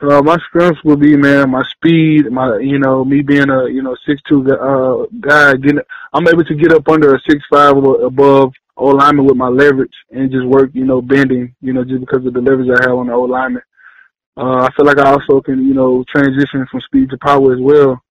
[0.01, 3.83] Uh, my strengths will be, man, my speed, my, you know, me being a, you
[3.83, 5.79] know, six two uh, guy, getting,
[6.11, 9.47] I'm able to get up under a six five or above O lineman with my
[9.47, 12.89] leverage and just work, you know, bending, you know, just because of the leverage I
[12.89, 13.61] have on the O lineman.
[14.35, 17.59] Uh, I feel like I also can, you know, transition from speed to power as
[17.61, 18.02] well.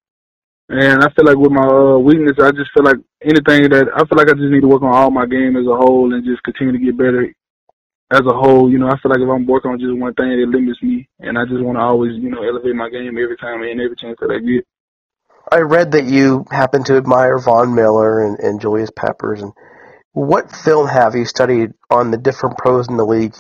[0.73, 4.09] And I feel like with my uh, weakness, I just feel like anything that I
[4.09, 6.25] feel like I just need to work on all my game as a whole and
[6.25, 7.29] just continue to get better
[8.11, 8.73] as a whole.
[8.73, 11.07] You know, I feel like if I'm working on just one thing, it limits me,
[11.21, 13.97] and I just want to always, you know, elevate my game every time and every
[14.01, 14.65] chance that I get.
[15.53, 19.43] I read that you happen to admire Von Miller and, and Julius Peppers.
[19.43, 19.53] And
[20.13, 23.35] what film have you studied on the different pros in the league?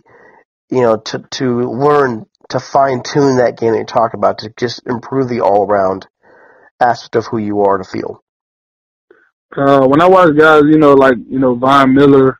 [0.68, 4.52] You know, to to learn to fine tune that game that you talk about to
[4.58, 6.06] just improve the all around
[6.82, 8.18] aspect of who you are to field.
[9.56, 12.38] Uh, when I watch guys, you know, like you know Von Miller,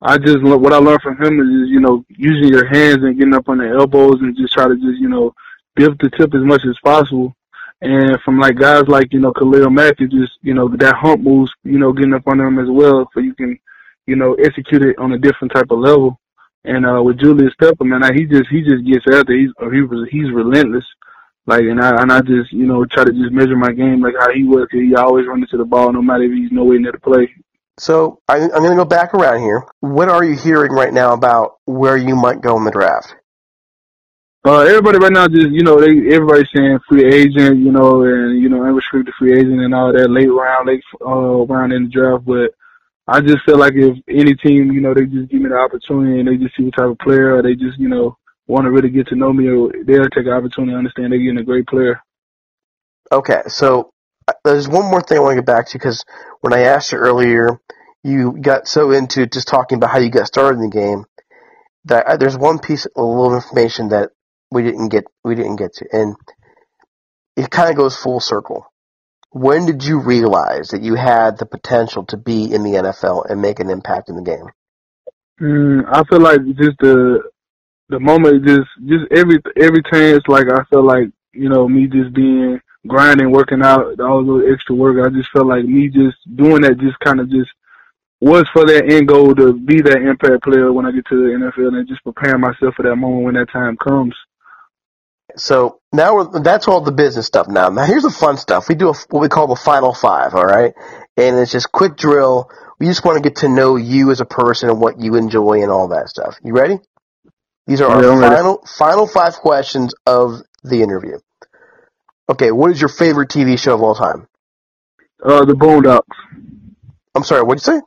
[0.00, 3.34] I just what I learned from him is you know using your hands and getting
[3.34, 5.34] up on the elbows and just try to just you know
[5.74, 7.34] biff the tip as much as possible.
[7.80, 11.22] And from like guys like you know Khalil Mack, is just you know that hump
[11.22, 13.58] moves, you know, getting up on them as well, so you can
[14.06, 16.18] you know execute it on a different type of level.
[16.64, 19.34] And uh, with Julius Pepper, man, I, he just he just gets after.
[19.34, 20.84] He's he was he's relentless.
[21.46, 24.14] Like and I and I just you know try to just measure my game like
[24.18, 24.68] how he was.
[24.70, 27.28] He always run into the ball, no matter if he's nowhere near the play.
[27.78, 29.64] So I, I'm going to go back around here.
[29.80, 33.14] What are you hearing right now about where you might go in the draft?
[34.44, 38.40] Uh, everybody right now just you know they everybody's saying free agent, you know, and
[38.40, 41.88] you know unrestricted free agent and all that late round, late uh, round in the
[41.88, 42.24] draft.
[42.24, 42.50] But
[43.06, 46.20] I just feel like if any team, you know, they just give me the opportunity
[46.20, 48.70] and they just see what type of player, or they just you know want to
[48.70, 51.44] really get to know me, or they'll take an opportunity to understand they're getting a
[51.44, 52.00] great player.
[53.10, 53.92] Okay, so
[54.28, 56.04] uh, there's one more thing I want to get back to because
[56.40, 57.60] when I asked you earlier,
[58.02, 61.04] you got so into just talking about how you got started in the game
[61.84, 64.10] that uh, there's one piece, a little information that
[64.50, 66.16] we didn't get, we didn't get to, and
[67.36, 68.66] it kind of goes full circle.
[69.30, 73.40] When did you realize that you had the potential to be in the NFL and
[73.40, 74.46] make an impact in the game?
[75.40, 77.22] Mm, I feel like just the
[77.92, 82.12] the moment, just just every every chance, like I felt like you know me just
[82.12, 85.04] being grinding, working out, all the extra work.
[85.04, 87.50] I just felt like me just doing that, just kind of just
[88.20, 91.50] was for that end goal to be that impact player when I get to the
[91.50, 94.14] NFL and just preparing myself for that moment when that time comes.
[95.36, 97.68] So now we're, that's all the business stuff now.
[97.68, 98.68] Now here's the fun stuff.
[98.68, 100.72] We do a, what we call the final five, all right?
[101.16, 102.48] And it's just quick drill.
[102.78, 105.62] We just want to get to know you as a person and what you enjoy
[105.62, 106.36] and all that stuff.
[106.44, 106.78] You ready?
[107.66, 111.18] These are our final final five questions of the interview.
[112.28, 114.26] Okay, what is your favorite TV show of all time?
[115.22, 116.02] Uh, the Boondocks.
[117.14, 117.80] I'm sorry, what'd you say?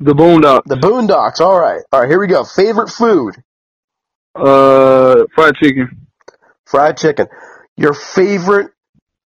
[0.00, 0.62] The Boondocks.
[0.66, 1.40] The Boondocks.
[1.40, 2.08] All right, all right.
[2.08, 2.44] Here we go.
[2.44, 3.34] Favorite food?
[4.34, 6.06] Uh, fried chicken.
[6.66, 7.26] Fried chicken.
[7.76, 8.72] Your favorite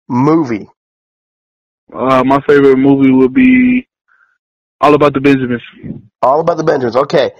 [0.09, 0.68] movie?
[1.92, 3.88] Uh, my favorite movie would be
[4.81, 5.62] All About the Benjamins.
[6.22, 6.96] All about the Benjamins.
[6.96, 7.33] Okay.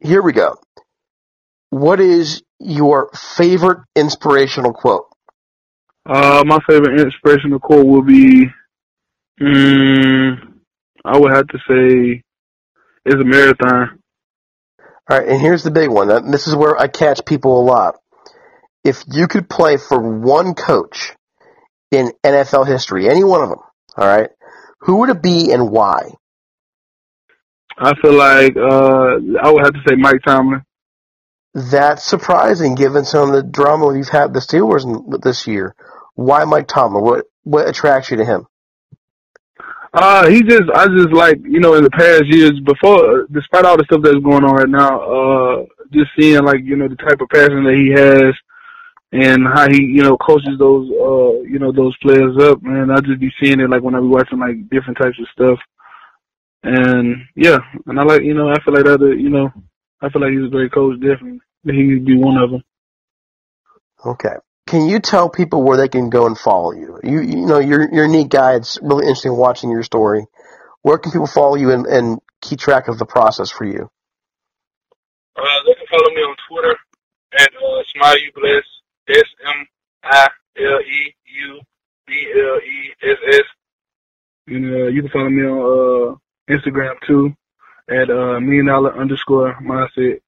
[0.00, 0.56] Here we go.
[1.70, 5.06] What is your favorite inspirational quote?
[6.06, 8.46] Uh, my favorite inspirational quote would be,
[9.40, 10.36] mm,
[11.04, 12.22] I would have to say,
[13.04, 13.98] it's a marathon.
[15.10, 16.30] All right, and here's the big one.
[16.30, 17.96] This is where I catch people a lot.
[18.84, 21.12] If you could play for one coach
[21.90, 23.58] in NFL history, any one of them,
[23.96, 24.30] all right,
[24.80, 26.10] who would it be and why?
[27.80, 30.62] I feel like uh, I would have to say Mike Tomlin.
[31.54, 34.84] That's surprising given some of the drama we've had the Steelers
[35.22, 35.74] this year.
[36.14, 37.04] Why Mike Tomlin?
[37.04, 38.46] What what attracts you to him?
[39.94, 43.76] Uh, he just, I just like, you know, in the past years before, despite all
[43.76, 47.20] the stuff that's going on right now, uh, just seeing like, you know, the type
[47.20, 48.34] of passion that he has
[49.12, 52.90] and how he, you know, coaches those, uh, you know, those players up, man.
[52.90, 55.58] I just be seeing it like when I be watching like different types of stuff.
[56.62, 59.50] And yeah, and I like, you know, I feel like that, you know,
[60.00, 61.40] I feel like he's a great coach, definitely.
[61.64, 62.62] He could be one of them.
[64.04, 64.34] Okay.
[64.66, 67.00] Can you tell people where they can go and follow you?
[67.02, 68.54] You you know you're you're a neat guy.
[68.54, 70.26] It's really interesting watching your story.
[70.82, 73.90] Where can people follow you and, and keep track of the process for you?
[75.36, 76.76] Uh, they can follow me on Twitter
[77.38, 78.64] at uh, Smile You Bless
[79.08, 79.66] S M
[80.04, 81.14] I L E
[81.46, 81.60] U
[82.06, 83.46] B L E S S.
[84.48, 86.16] And uh, you can follow me on uh,
[86.48, 87.34] Instagram too
[87.90, 90.20] at uh, million dollar underscore mindset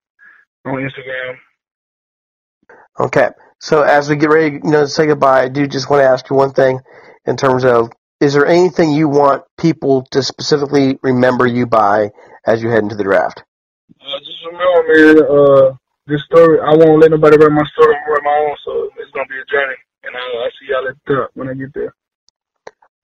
[0.64, 1.36] on Instagram.
[2.98, 3.30] Okay.
[3.58, 6.08] So as we get ready, you know, to say goodbye, I do just want to
[6.08, 6.80] ask you one thing
[7.26, 12.10] in terms of is there anything you want people to specifically remember you by
[12.46, 13.42] as you head into the draft?
[14.00, 18.12] Uh, just remember, man, uh, this story, I won't let nobody write my story, I'm
[18.12, 19.76] write my own, so it's going to be a journey.
[20.04, 21.94] And I, I see y'all at the top when I get there.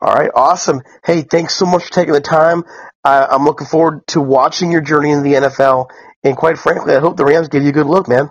[0.00, 0.82] All right, awesome.
[1.04, 2.64] Hey, thanks so much for taking the time.
[3.04, 5.88] Uh, I'm looking forward to watching your journey in the NFL,
[6.22, 8.30] and quite frankly, I hope the Rams give you a good look, man.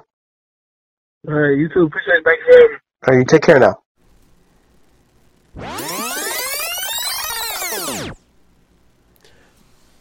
[1.28, 1.86] All right, you too.
[1.86, 2.24] Appreciate it.
[2.24, 2.78] Thanks you for having me.
[3.08, 3.82] All right, you take care now.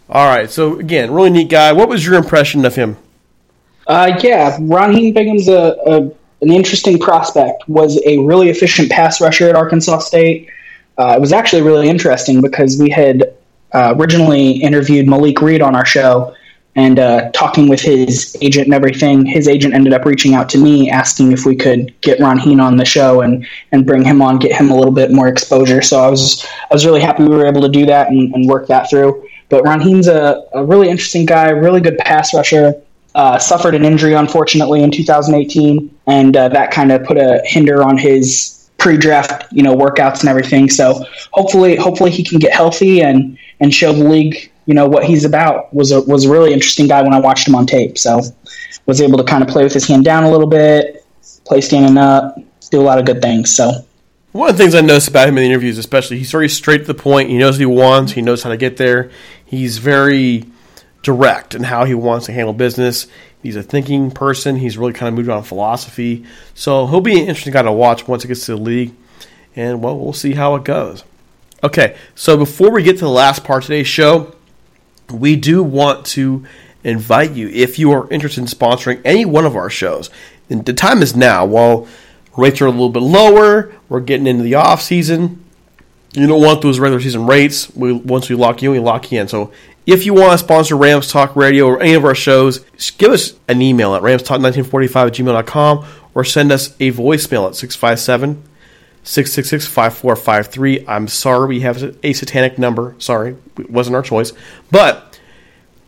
[0.08, 0.50] All right.
[0.50, 1.72] So again, really neat guy.
[1.72, 2.96] What was your impression of him?
[3.86, 5.96] Uh, yeah, Ronheen Bingham's a, a
[6.42, 7.68] an interesting prospect.
[7.68, 10.50] Was a really efficient pass rusher at Arkansas State.
[10.98, 13.34] Uh, it was actually really interesting because we had
[13.72, 16.34] uh, originally interviewed Malik Reed on our show,
[16.76, 20.58] and uh, talking with his agent and everything, his agent ended up reaching out to
[20.58, 24.38] me asking if we could get Ronheen on the show and and bring him on,
[24.38, 25.82] get him a little bit more exposure.
[25.82, 28.48] So I was I was really happy we were able to do that and, and
[28.48, 29.28] work that through.
[29.48, 32.74] But Ronheen's a, a really interesting guy, really good pass rusher.
[33.14, 37.84] Uh, suffered an injury unfortunately in 2018, and uh, that kind of put a hinder
[37.84, 40.68] on his pre-draft, you know, workouts and everything.
[40.68, 45.04] So hopefully, hopefully he can get healthy and and show the league, you know, what
[45.04, 45.72] he's about.
[45.72, 47.96] Was a was a really interesting guy when I watched him on tape.
[47.96, 48.20] So
[48.86, 51.04] was able to kind of play with his hand down a little bit,
[51.46, 52.36] play standing up,
[52.70, 53.56] do a lot of good things.
[53.56, 53.72] So
[54.32, 56.82] One of the things I noticed about him in the interviews, especially, he's very straight
[56.82, 57.30] to the point.
[57.30, 58.12] He knows what he wants.
[58.12, 59.10] He knows how to get there.
[59.46, 60.44] He's very
[61.02, 63.06] direct in how he wants to handle business.
[63.44, 64.56] He's a thinking person.
[64.56, 66.24] He's really kind of moved on philosophy.
[66.54, 68.94] So he'll be an interesting guy to watch once he gets to the league.
[69.54, 71.04] And, well, we'll see how it goes.
[71.62, 74.34] Okay, so before we get to the last part of today's show,
[75.12, 76.46] we do want to
[76.84, 80.08] invite you, if you are interested in sponsoring any one of our shows,
[80.48, 81.44] and the time is now.
[81.44, 81.86] While
[82.38, 85.44] rates are a little bit lower, we're getting into the off season.
[86.12, 87.74] You don't want those regular season rates.
[87.76, 89.28] We, once we lock you in, we lock you in.
[89.28, 89.52] So
[89.86, 92.60] if you want to sponsor Rams Talk Radio or any of our shows,
[92.98, 98.42] give us an email at ramstalk1945 at gmail.com or send us a voicemail at 657
[99.02, 100.88] 666 5453.
[100.88, 102.94] I'm sorry we have a satanic number.
[102.98, 104.32] Sorry, it wasn't our choice.
[104.70, 105.20] But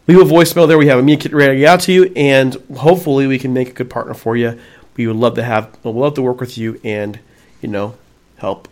[0.06, 0.76] leave a voicemail there.
[0.76, 3.72] We have a media kit ready out to you, and hopefully we can make a
[3.72, 4.58] good partner for you.
[4.96, 7.18] We would love to have, we'd love to work with you and,
[7.62, 7.94] you know,
[8.36, 8.68] help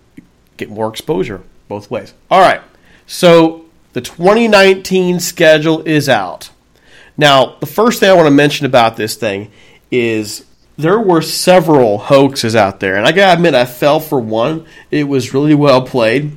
[0.59, 2.13] get more exposure both ways.
[2.31, 2.61] All right.
[3.07, 3.64] So
[3.95, 6.51] the 2019 schedule is out.
[7.17, 9.53] Now, the first thing I want to mention about this thing
[9.91, 10.45] is
[10.77, 14.67] there were several hoaxes out there, and I gotta admit, I fell for one.
[14.91, 16.37] It was really well played.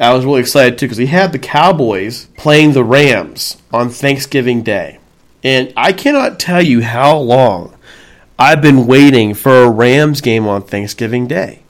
[0.00, 4.62] I was really excited too because we had the Cowboys playing the Rams on Thanksgiving
[4.62, 4.98] Day,
[5.44, 7.76] and I cannot tell you how long
[8.36, 11.62] I've been waiting for a Rams game on Thanksgiving Day.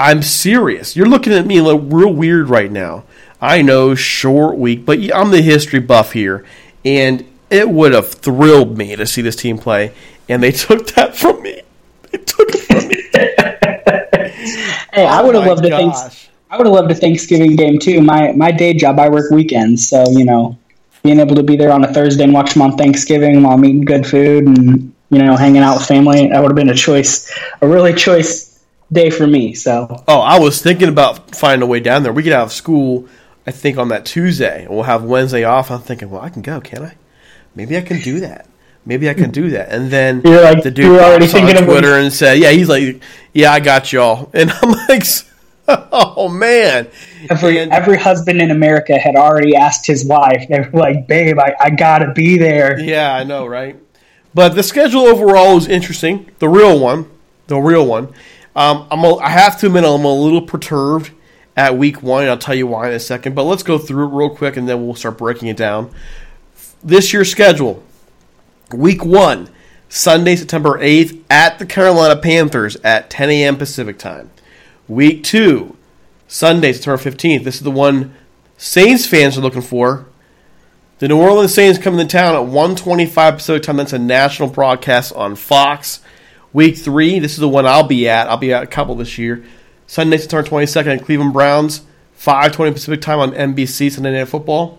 [0.00, 0.96] I'm serious.
[0.96, 3.04] You're looking at me little real weird right now.
[3.40, 6.44] I know, short week, but I'm the history buff here,
[6.84, 9.92] and it would have thrilled me to see this team play,
[10.28, 11.62] and they took that from me.
[12.10, 12.96] They took it from me.
[14.92, 15.80] Hey, I Oh would have oh my loved a gosh.
[15.80, 18.00] thanks- I would have loved a Thanksgiving game too.
[18.00, 20.58] My my day job, I work weekends, so you know,
[21.04, 23.64] being able to be there on a Thursday and watch them on Thanksgiving while I'm
[23.64, 26.74] eating good food and you know hanging out with family, that would have been a
[26.74, 27.30] choice,
[27.60, 28.60] a really choice
[28.90, 29.54] day for me.
[29.54, 32.12] So Oh, I was thinking about finding a way down there.
[32.12, 33.06] We get out of school,
[33.50, 35.72] I think, on that Tuesday, we'll have Wednesday off.
[35.72, 36.94] I'm thinking, well, I can go, can I?
[37.56, 38.46] Maybe I can do that.
[38.86, 39.70] Maybe I can do that.
[39.70, 42.68] And then You're like- the dude you're already pops on Twitter and said, "Yeah, he's
[42.68, 43.02] like,
[43.34, 45.02] yeah, I got y'all," and I'm like,
[45.68, 46.86] oh man!
[47.28, 50.46] Every every husband in America had already asked his wife.
[50.48, 53.76] They were like, "Babe, I, I gotta be there." Yeah, I know, right?
[54.32, 56.30] But the schedule overall is interesting.
[56.38, 57.10] The real one,
[57.48, 58.14] the real one.
[58.56, 61.10] Um, I'm a, I have to admit I'm a little perturbed
[61.60, 62.22] at week one.
[62.22, 63.34] And I'll tell you why in a second.
[63.34, 65.90] But let's go through it real quick, and then we'll start breaking it down.
[66.82, 67.82] This year's schedule:
[68.72, 69.50] Week one,
[69.88, 73.56] Sunday, September 8th, at the Carolina Panthers at 10 a.m.
[73.56, 74.30] Pacific time.
[74.88, 75.76] Week two,
[76.26, 77.44] Sunday, September 15th.
[77.44, 78.14] This is the one
[78.56, 80.06] Saints fans are looking for.
[80.98, 83.76] The New Orleans Saints coming to town at 125 Pacific time.
[83.76, 86.00] That's a national broadcast on Fox.
[86.52, 88.28] Week three, this is the one I'll be at.
[88.28, 89.44] I'll be at a couple this year.
[89.90, 91.80] Sunday, September 22nd at Cleveland Browns,
[92.12, 94.78] 520 Pacific time on NBC Sunday Night Football.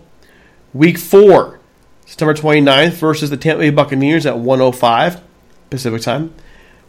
[0.72, 1.60] Week four,
[2.06, 5.20] September 29th versus the Tampa Bay Buccaneers at 105
[5.68, 6.32] Pacific time.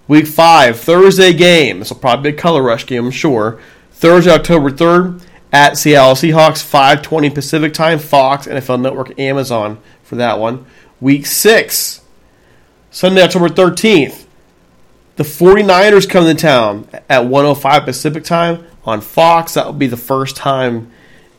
[0.08, 1.80] Week 5, Thursday game.
[1.80, 3.60] This will probably be a color rush game, I'm sure.
[3.92, 5.22] Thursday, October 3rd
[5.52, 10.66] at Seattle Seahawks, 520 Pacific time, Fox, NFL Network, Amazon for that one.
[11.02, 12.00] Week 6,
[12.90, 14.23] Sunday, October 13th.
[15.16, 19.54] The 49ers come to town at 105 Pacific time on Fox.
[19.54, 20.92] That will be the first time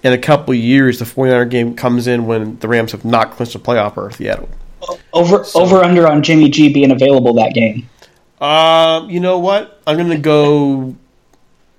[0.02, 3.32] in a couple of years the 49er game comes in when the Rams have not
[3.32, 4.46] clinched a playoff berth yet.
[5.12, 7.88] Over over under on Jimmy G being available that game.
[8.40, 9.80] Um, you know what?
[9.86, 10.94] I'm gonna go.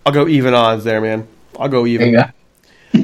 [0.05, 1.27] I'll go even odds there, man.
[1.59, 2.13] I'll go even.
[2.13, 2.33] There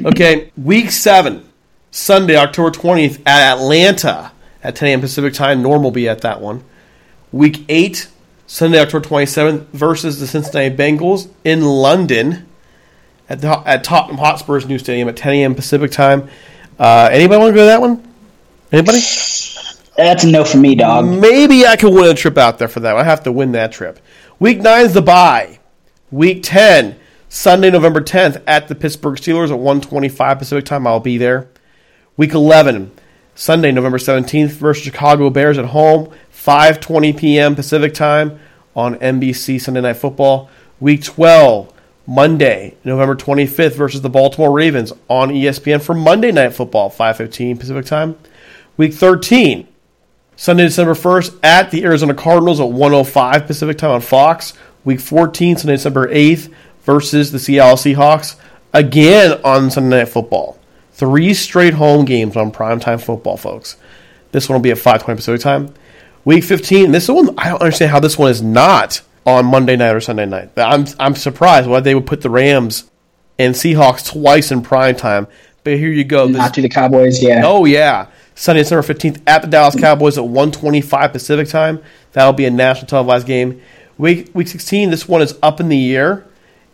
[0.06, 1.48] okay, week seven,
[1.90, 4.32] Sunday, October 20th at Atlanta
[4.62, 5.00] at 10 a.m.
[5.00, 5.62] Pacific time.
[5.62, 6.64] Norm will be at that one.
[7.30, 8.08] Week eight,
[8.46, 12.48] Sunday, October 27th versus the Cincinnati Bengals in London
[13.28, 15.54] at the at Tottenham Hotspur's new stadium at 10 a.m.
[15.54, 16.28] Pacific time.
[16.78, 18.06] Uh, anybody want to go to that one?
[18.70, 18.98] Anybody?
[19.96, 21.06] That's a no for me, dog.
[21.06, 22.96] Maybe I could win a trip out there for that.
[22.96, 23.98] I have to win that trip.
[24.38, 25.58] Week nine is the bye.
[26.10, 30.86] Week ten, Sunday, November 10th at the Pittsburgh Steelers at 125 Pacific time.
[30.86, 31.48] I'll be there.
[32.18, 32.92] Week 11,
[33.34, 36.12] Sunday, November 17th versus Chicago Bears at home,
[36.44, 37.54] 5:20 p.m.
[37.54, 38.40] Pacific time
[38.74, 40.50] on NBC Sunday Night Football.
[40.80, 41.72] Week 12,
[42.04, 47.86] Monday, November 25th versus the Baltimore Ravens on ESPN for Monday Night Football, 5:15 Pacific
[47.86, 48.16] time.
[48.76, 49.68] Week 13,
[50.34, 54.54] Sunday, December 1st at the Arizona Cardinals at 1:05 Pacific time on Fox.
[54.84, 56.48] Week 14, Sunday, December 8th
[56.82, 58.34] versus the Seattle Seahawks
[58.72, 60.58] again on Sunday Night Football.
[60.92, 63.76] Three straight home games on primetime football, folks.
[64.32, 65.72] This one will be at 5:20 Pacific time.
[66.24, 66.92] Week 15.
[66.92, 70.26] This one I don't understand how this one is not on Monday night or Sunday
[70.26, 70.50] night.
[70.56, 72.90] I'm I'm surprised why they would put the Rams
[73.38, 75.26] and Seahawks twice in prime time.
[75.64, 76.26] But here you go.
[76.26, 77.42] Not to the Cowboys, yeah.
[77.44, 78.08] Oh yeah.
[78.34, 81.82] Sunday, December 15th at the Dallas Cowboys at 125 Pacific time.
[82.12, 83.60] That'll be a national televised game.
[83.98, 86.26] Week week 16, this one is up in the air.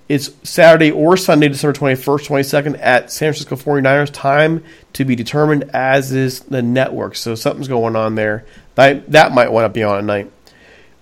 [0.09, 4.11] It's Saturday or Sunday, December 21st, 22nd at San Francisco 49ers.
[4.11, 7.14] Time to be determined, as is the network.
[7.14, 8.46] So something's going on there.
[8.79, 10.31] That, that might want to be on at night.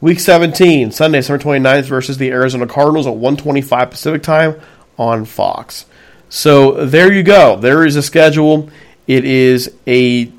[0.01, 4.59] Week 17, Sunday, December 29th versus the Arizona Cardinals at 125 Pacific time
[4.99, 5.85] on Fox.
[6.31, 7.57] So there you go.
[7.57, 8.71] There is a schedule.
[9.07, 10.33] It is a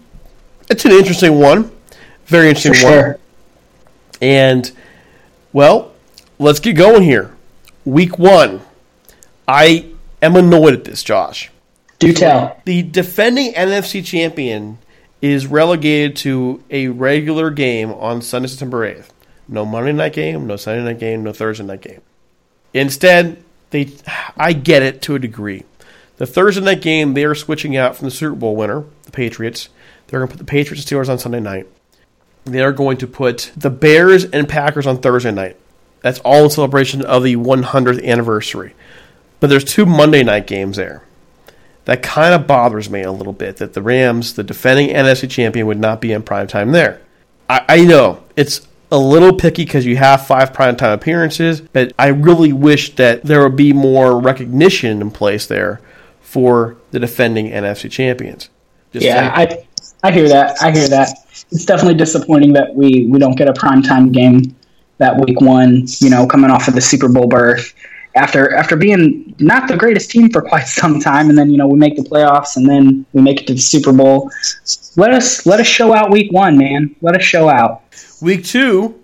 [0.67, 1.71] it's an interesting one.
[2.25, 2.93] Very interesting For one.
[2.93, 3.19] sure.
[4.19, 4.71] And
[5.53, 5.91] well,
[6.39, 7.35] let's get going here.
[7.85, 8.61] Week one.
[9.47, 9.91] I
[10.23, 11.51] am annoyed at this, Josh.
[11.99, 12.59] Do tell.
[12.65, 14.79] The defending NFC champion
[15.21, 19.09] is relegated to a regular game on Sunday, September 8th.
[19.47, 22.01] No Monday night game, no Sunday night game, no Thursday night game.
[22.73, 23.91] Instead, they
[24.35, 25.63] I get it to a degree.
[26.17, 29.69] The Thursday night game, they are switching out from the Super Bowl winner, the Patriots.
[30.07, 31.67] They're going to put the Patriots and Steelers on Sunday night.
[32.45, 35.57] They are going to put the Bears and Packers on Thursday night.
[36.01, 38.73] That's all in celebration of the 100th anniversary.
[39.39, 41.03] But there's two Monday night games there.
[41.87, 45.67] That kind of bothers me a little bit that the Rams, the defending NFC champion,
[45.67, 46.99] would not be in prime time there.
[47.49, 52.07] I, I know it's a little picky because you have five primetime appearances, but I
[52.07, 55.79] really wish that there would be more recognition in place there
[56.19, 58.49] for the defending NFC champions.
[58.91, 59.31] Just yeah.
[59.33, 59.65] I
[60.03, 60.61] I hear that.
[60.61, 61.17] I hear that.
[61.51, 64.53] It's definitely disappointing that we we don't get a primetime game
[64.97, 65.85] that week one.
[65.99, 67.73] You know, coming off of the Super Bowl berth
[68.17, 71.67] after after being not the greatest team for quite some time, and then you know
[71.67, 74.29] we make the playoffs, and then we make it to the Super Bowl.
[74.95, 76.95] Let us let us show out week one, man.
[77.01, 77.83] Let us show out.
[78.21, 78.99] Week two,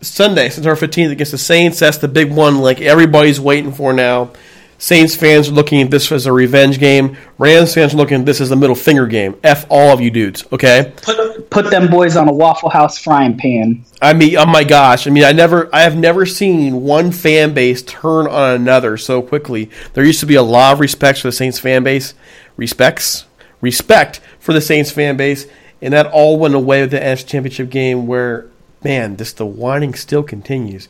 [0.00, 1.78] Sunday, September 15th against the Saints.
[1.78, 4.32] That's the big one, like everybody's waiting for now.
[4.78, 7.16] Saints fans are looking at this as a revenge game.
[7.38, 9.36] Rams fans are looking at this as a middle finger game.
[9.42, 10.92] F all of you dudes, okay?
[11.02, 13.84] Put put them boys on a Waffle House frying pan.
[14.02, 15.06] I mean, oh my gosh!
[15.06, 19.22] I mean, I never, I have never seen one fan base turn on another so
[19.22, 19.70] quickly.
[19.94, 22.14] There used to be a lot of respect for the Saints fan base,
[22.56, 23.26] respects,
[23.60, 25.46] respect for the Saints fan base,
[25.80, 28.06] and that all went away with the NFC Championship game.
[28.06, 28.46] Where,
[28.82, 30.88] man, this the whining still continues.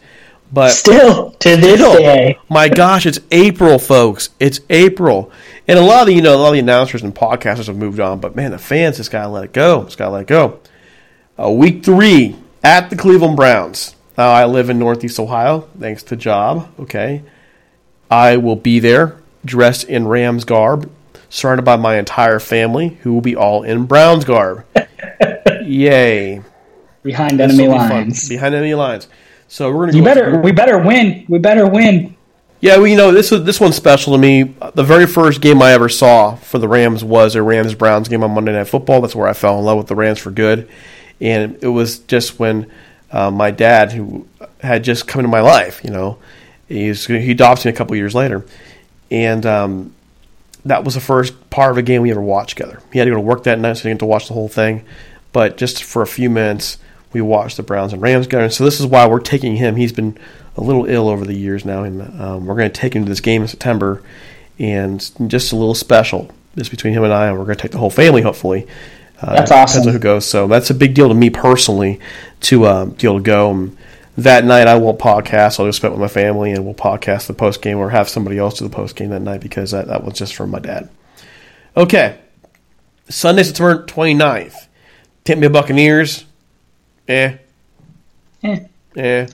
[0.52, 2.38] But Still to this Still, day.
[2.48, 4.30] my gosh, it's April, folks.
[4.38, 5.32] It's April,
[5.66, 7.76] and a lot of the you know a lot of the announcers and podcasters have
[7.76, 8.20] moved on.
[8.20, 9.84] But man, the fans just gotta let it go.
[9.84, 10.60] Just gotta let it go.
[11.42, 13.96] Uh, week three at the Cleveland Browns.
[14.16, 16.68] Now I live in Northeast Ohio, thanks to job.
[16.78, 17.22] Okay,
[18.08, 20.88] I will be there dressed in Rams garb,
[21.28, 24.64] surrounded by my entire family, who will be all in Browns garb.
[25.64, 26.42] Yay!
[27.02, 27.90] Behind This enemy will be fun.
[27.90, 28.28] lines.
[28.28, 29.08] Behind enemy lines.
[29.54, 29.96] So we're gonna.
[29.96, 31.26] You go better we better win.
[31.28, 32.16] We better win.
[32.58, 34.52] Yeah, well, you know this was this one's special to me.
[34.74, 38.24] The very first game I ever saw for the Rams was a Rams Browns game
[38.24, 39.00] on Monday Night Football.
[39.00, 40.68] That's where I fell in love with the Rams for good,
[41.20, 42.68] and it was just when
[43.12, 44.26] uh, my dad, who
[44.58, 46.18] had just come into my life, you know,
[46.66, 48.44] he's he adopted me a couple years later,
[49.12, 49.94] and um,
[50.64, 52.82] that was the first part of a game we ever watched together.
[52.92, 54.34] He had to go to work that night, so he didn't get to watch the
[54.34, 54.84] whole thing,
[55.32, 56.78] but just for a few minutes,
[57.14, 58.44] we watched the Browns and Rams together.
[58.44, 59.76] And so this is why we're taking him.
[59.76, 60.18] He's been
[60.56, 63.08] a little ill over the years now, and um, we're going to take him to
[63.08, 64.02] this game in September,
[64.58, 64.98] and
[65.30, 67.78] just a little special just between him and I, and we're going to take the
[67.78, 68.66] whole family, hopefully.
[69.20, 69.86] Uh, That's Depends awesome.
[69.88, 70.26] on who goes.
[70.26, 72.00] So that's a big deal to me personally
[72.42, 73.50] to um, be able to go.
[73.50, 73.76] And
[74.18, 75.58] that night, I won't podcast.
[75.58, 78.38] I'll just spend with my family, and we'll podcast the post game or have somebody
[78.38, 80.88] else do the post game that night because that, that was just from my dad.
[81.76, 82.18] Okay.
[83.08, 84.54] Sunday, September 29th.
[85.24, 86.24] Tampa Bay Buccaneers.
[87.08, 87.36] Eh.
[88.42, 88.58] Eh.
[88.96, 89.26] Eh.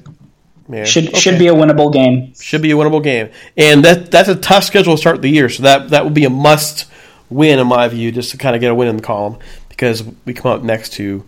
[0.69, 0.85] Yeah.
[0.85, 2.33] Should should be a winnable game.
[2.35, 5.49] Should be a winnable game, and that that's a tough schedule to start the year.
[5.49, 6.87] So that that would be a must
[7.29, 10.05] win in my view, just to kind of get a win in the column because
[10.25, 11.25] we come up next to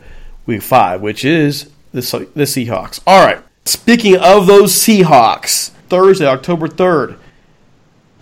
[0.47, 3.01] week five, which is the the Seahawks.
[3.07, 3.43] All right.
[3.65, 7.17] Speaking of those Seahawks, Thursday, October third,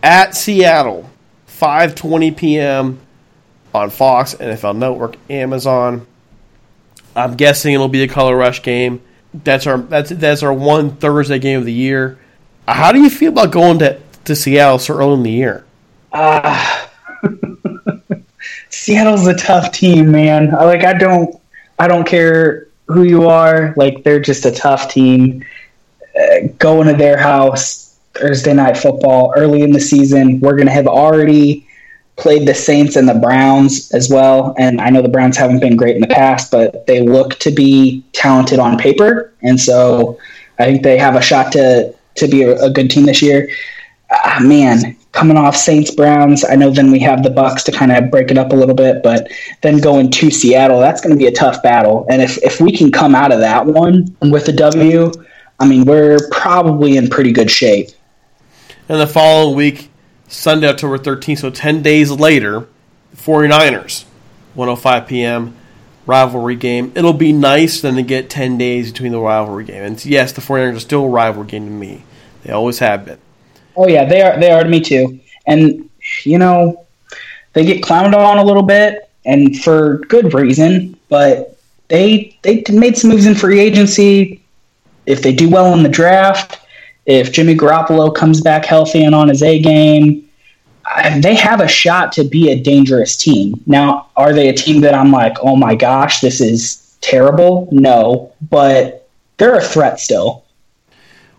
[0.03, 1.11] at Seattle,
[1.47, 2.99] five twenty p.m.
[3.75, 6.07] on Fox, NFL Network, Amazon.
[7.17, 9.01] I'm guessing it'll be a color rush game.
[9.33, 12.19] That's our that's that's our one Thursday game of the year.
[12.67, 15.65] How do you feel about going to to Seattle so early in the year?
[16.13, 16.87] Uh,
[18.71, 20.51] Seattle's a tough team, man.
[20.53, 21.41] Like I don't
[21.79, 23.75] I don't care who you are.
[23.77, 25.45] Like they're just a tough team.
[26.19, 30.41] Uh, going to their house Thursday night football early in the season.
[30.41, 31.67] We're gonna have already
[32.21, 34.55] played the Saints and the Browns as well.
[34.59, 37.51] And I know the Browns haven't been great in the past, but they look to
[37.51, 39.33] be talented on paper.
[39.43, 40.19] And so
[40.59, 43.49] I think they have a shot to to be a, a good team this year.
[44.13, 47.93] Ah, man, coming off Saints Browns, I know then we have the Bucks to kind
[47.93, 49.29] of break it up a little bit, but
[49.63, 52.07] then going to Seattle, that's going to be a tough battle.
[52.11, 55.11] And if if we can come out of that one with a W,
[55.59, 57.89] I mean, we're probably in pretty good shape.
[58.89, 59.90] And the following week,
[60.31, 62.69] Sunday, October 13th, so 10 days later,
[63.17, 64.05] 49ers,
[64.55, 65.57] 105 p.m.
[66.07, 66.93] rivalry game.
[66.95, 69.83] It'll be nice then to get 10 days between the rivalry game.
[69.83, 72.05] And yes, the 49ers are still a rivalry game to me.
[72.45, 73.19] They always have been.
[73.77, 74.39] Oh yeah, they are.
[74.39, 75.19] They are to me too.
[75.47, 75.91] And
[76.23, 76.87] you know,
[77.53, 80.99] they get clowned on a little bit, and for good reason.
[81.09, 81.59] But
[81.89, 84.43] they they made some moves in free agency.
[85.07, 86.60] If they do well in the draft,
[87.07, 90.29] if Jimmy Garoppolo comes back healthy and on his A game,
[91.19, 93.63] they have a shot to be a dangerous team.
[93.67, 97.69] Now, are they a team that I'm like, oh my gosh, this is terrible?
[97.71, 100.45] No, but they're a threat still.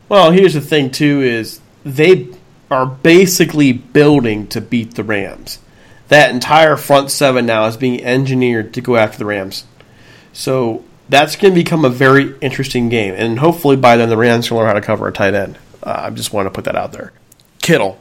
[0.09, 2.29] Well, here's the thing too: is they
[2.69, 5.59] are basically building to beat the Rams.
[6.07, 9.65] That entire front seven now is being engineered to go after the Rams.
[10.33, 14.49] So that's going to become a very interesting game, and hopefully by then the Rams
[14.49, 15.57] will learn how to cover a tight end.
[15.83, 17.11] Uh, I just want to put that out there.
[17.61, 17.99] Kittle,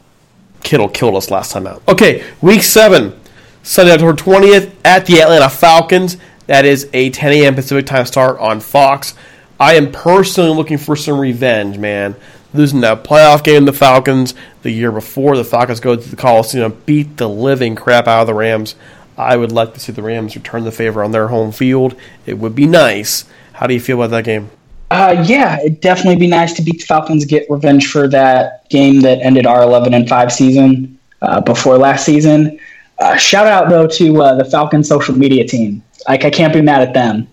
[0.63, 1.83] Kittle killed us last time out.
[1.89, 3.19] Okay, week seven,
[3.65, 6.19] Sunday, October twentieth, at the Atlanta Falcons.
[6.47, 7.55] That is a 10 a.m.
[7.55, 9.15] Pacific time start on Fox.
[9.59, 12.17] I am personally looking for some revenge, man.
[12.53, 16.17] Losing that playoff game to the Falcons the year before, the Falcons go to the
[16.17, 18.75] Coliseum beat the living crap out of the Rams.
[19.21, 21.95] I would like to see the Rams return the favor on their home field.
[22.27, 23.25] It would be nice.
[23.53, 24.51] How do you feel about that game?
[24.91, 29.01] Uh, yeah, it'd definitely be nice to beat the Falcons, get revenge for that game
[29.03, 32.59] that ended our 11 and 5 season uh, before last season.
[32.99, 35.83] Uh, shout out, though, to uh, the Falcons social media team.
[36.09, 37.29] Like, I can't be mad at them.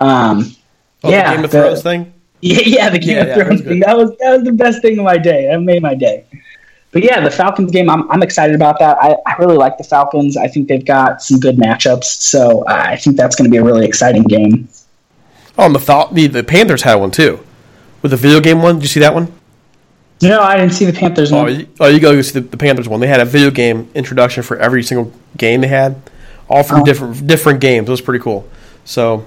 [0.00, 0.56] Um,
[1.04, 2.12] Oh, yeah, the Game of the- Thrones thing?
[2.40, 3.80] Yeah, yeah, the Game Yeah, of yeah, that was Thrones thing.
[3.80, 5.46] That was, that was the best thing of my day.
[5.46, 6.24] That made my day.
[6.92, 8.96] But yeah, the Falcons game, I'm, I'm excited about that.
[9.00, 10.36] I, I really like the Falcons.
[10.36, 12.04] I think they've got some good matchups.
[12.04, 14.68] So uh, I think that's going to be a really exciting game.
[15.58, 17.38] Oh, and the, Fal- the the Panthers had one too,
[18.00, 18.76] with the video game one.
[18.76, 19.32] Did you see that one?
[20.22, 21.60] No, I didn't see the Panthers Oh, one.
[21.60, 23.00] you, oh, you go see the, the Panthers one.
[23.00, 25.96] They had a video game introduction for every single game they had,
[26.48, 26.84] all from Oh.
[26.84, 27.88] different different games.
[27.88, 28.48] It was pretty cool.
[28.84, 29.26] So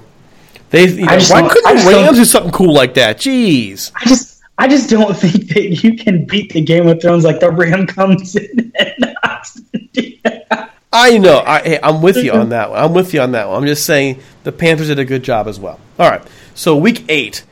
[0.70, 3.18] they, you know, why couldn't I the Rams do something cool like that?
[3.18, 3.92] Jeez.
[3.94, 7.40] I just I just don't think that you can beat the Game of Thrones like
[7.40, 9.60] the Ram comes in and knocks
[10.92, 11.42] I know.
[11.44, 12.78] I, hey, I'm with you on that one.
[12.82, 13.58] I'm with you on that one.
[13.58, 15.78] I'm just saying the Panthers did a good job as well.
[15.98, 16.22] All right.
[16.54, 17.44] So week eight,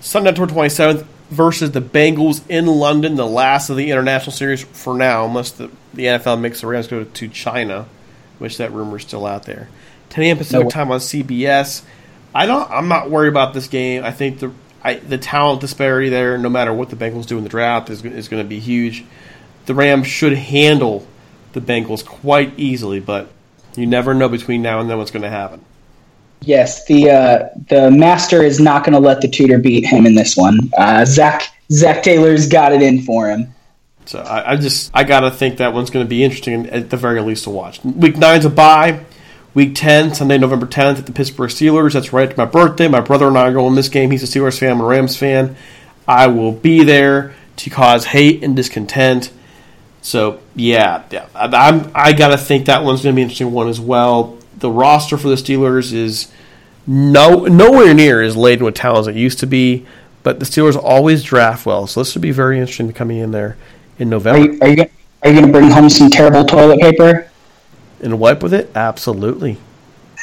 [0.00, 4.96] Sunday, October 27th versus the Bengals in London, the last of the international series for
[4.96, 7.86] now, unless the, the NFL makes the Rams go to China,
[8.38, 9.68] which that rumor is still out there.
[10.10, 10.36] 10 a.m.
[10.38, 10.70] Pacific No.
[10.70, 11.82] time on CBS.
[12.32, 12.70] I don't.
[12.70, 14.04] I'm not worried about this game.
[14.04, 14.52] I think the
[14.84, 18.04] I, the talent disparity there, no matter what the Bengals do in the draft, is,
[18.04, 19.04] is going to be huge.
[19.66, 21.06] The Rams should handle
[21.54, 23.28] the Bengals quite easily, but
[23.76, 25.64] you never know between now and then what's going to happen.
[26.42, 30.14] Yes, the uh, the master is not going to let the tutor beat him in
[30.14, 30.58] this one.
[30.76, 33.54] Uh, Zac Zac Taylor's got it in for him.
[34.04, 36.98] So I, I just I gotta think that one's going to be interesting at the
[36.98, 37.82] very least to watch.
[37.82, 39.04] Week nine's a bye.
[39.54, 41.92] Week ten, Sunday, November tenth, at the Pittsburgh Steelers.
[41.92, 42.88] That's right, it's my birthday.
[42.88, 44.10] My brother and I are going this game.
[44.10, 45.56] He's a Steelers fan, I'm a Rams fan.
[46.08, 49.30] I will be there to cause hate and discontent.
[50.02, 53.52] So yeah, yeah, I, I'm I gotta think that one's going to be an interesting
[53.52, 54.38] one as well.
[54.58, 56.32] The roster for the Steelers is
[56.86, 59.86] no nowhere near as laden with talent as it used to be,
[60.22, 63.56] but the Steelers always draft well, so this would be very interesting coming in there
[63.98, 64.52] in Are November.
[64.52, 64.86] you are you,
[65.22, 67.30] are you going to bring home some terrible toilet paper?
[68.04, 68.70] And wipe with it?
[68.74, 69.56] Absolutely,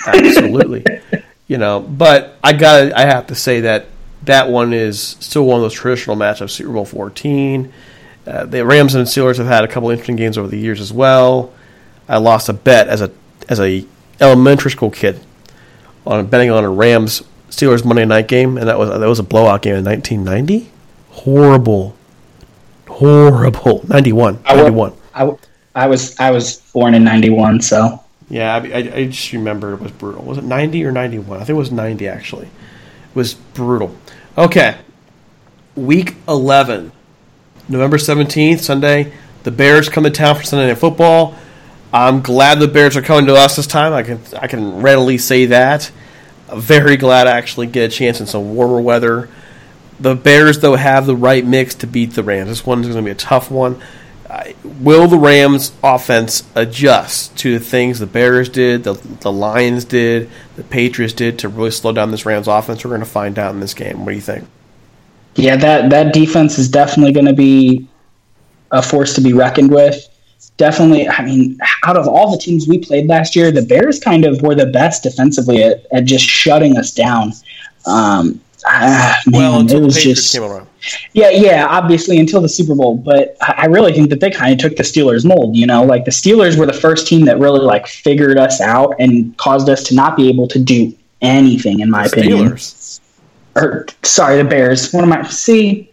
[0.05, 0.85] absolutely.
[1.47, 3.87] you know, but I got I have to say that
[4.23, 6.51] that one is still one of those traditional matchups.
[6.51, 7.73] Super Bowl fourteen.
[8.25, 10.93] Uh, the Rams and Steelers have had a couple interesting games over the years as
[10.93, 11.51] well.
[12.07, 13.11] I lost a bet as a
[13.49, 13.85] as a
[14.19, 15.19] elementary school kid
[16.05, 19.23] on betting on a Rams Steelers Monday night game, and that was that was a
[19.23, 20.71] blowout game in 1990.
[21.09, 21.95] Horrible,
[22.87, 23.83] horrible.
[23.87, 24.93] 91, I wa- 91.
[25.13, 25.35] I,
[25.73, 29.91] I was I was born in '91, so Yeah, I, I, just remember it was
[29.91, 30.23] brutal.
[30.23, 31.35] Was it 90 or 91?
[31.35, 32.45] I think it was 90, actually.
[32.45, 33.93] It was brutal.
[34.37, 34.77] Okay.
[35.75, 36.93] Week 11,
[37.67, 39.11] November 17th, Sunday.
[39.43, 41.35] The Bears come to town for Sunday Night Football.
[41.91, 43.91] I'm glad the Bears are coming to us this time.
[43.91, 45.91] I can I can readily say that.
[46.53, 49.29] Very glad I actually get a chance in some warmer weather.
[49.99, 52.49] The Bears, though, have the right mix to beat the Rams.
[52.49, 53.81] This one's going to be a tough one.
[54.31, 59.83] Uh, will the Rams offense adjust to the things the Bears did, the, the Lions
[59.83, 62.85] did, the Patriots did to really slow down this Rams offense?
[62.85, 64.05] We're going to find out in this game.
[64.05, 64.47] What do you think?
[65.35, 67.87] yeah, that that defense is definitely going to be
[68.71, 70.07] a force to be reckoned with.
[70.57, 74.25] Definitely, I mean, out of all the teams we played last year, the Bears kind
[74.25, 77.31] of were the best defensively at, at just shutting us down.
[77.85, 80.67] Um, ah, man, well, it was Patriots just came around.
[81.13, 84.59] Yeah, yeah, obviously until the Super Bowl, but I really think that they kind of
[84.59, 87.59] took the Steelers mold, you know, like the Steelers were the first team that really
[87.59, 91.89] like figured us out and caused us to not be able to do anything in
[91.89, 92.57] my opinion.
[93.55, 94.91] Or sorry, the Bears.
[94.91, 95.91] What am I see?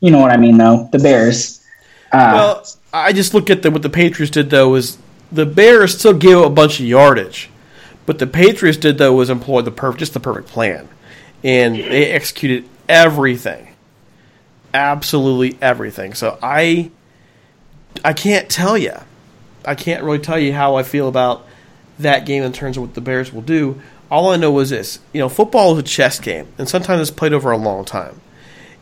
[0.00, 1.64] You know what I mean though, the Bears.
[2.12, 4.98] Uh, Well, I just look at the, what the Patriots did though is
[5.30, 7.50] the Bears still gave a bunch of yardage,
[8.06, 10.88] but the Patriots did though was employ the perfect just the perfect plan,
[11.42, 13.73] and they executed everything,
[14.74, 16.12] absolutely everything.
[16.12, 16.90] So I,
[18.04, 18.94] I can't tell you,
[19.64, 21.46] I can't really tell you how I feel about
[21.98, 23.80] that game in terms of what the Bears will do.
[24.10, 27.16] All I know is this: you know, football is a chess game, and sometimes it's
[27.16, 28.20] played over a long time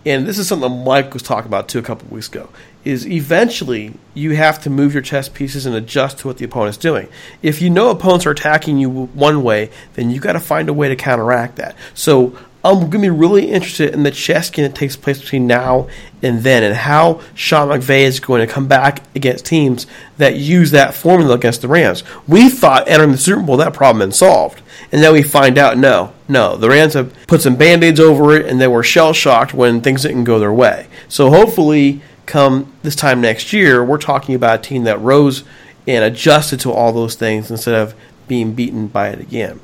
[0.04, 2.48] and this is something Mike was talking about too a couple weeks ago,
[2.84, 6.76] is eventually you have to move your chess pieces and adjust to what the opponent's
[6.76, 7.08] doing.
[7.40, 10.72] If you know opponents are attacking you one way, then you got to find a
[10.72, 11.76] way to counteract that.
[11.94, 15.20] So Um, I'm going to be really interested in the chess game that takes place
[15.20, 15.88] between now
[16.22, 19.86] and then, and how Sean McVay is going to come back against teams
[20.18, 22.04] that use that formula against the Rams.
[22.28, 25.76] We thought entering the Super Bowl that problem been solved, and then we find out
[25.76, 29.52] no, no, the Rams have put some band-aids over it, and they were shell shocked
[29.52, 30.86] when things didn't go their way.
[31.08, 35.42] So hopefully, come this time next year, we're talking about a team that rose
[35.88, 37.94] and adjusted to all those things instead of
[38.28, 39.60] being beaten by it again.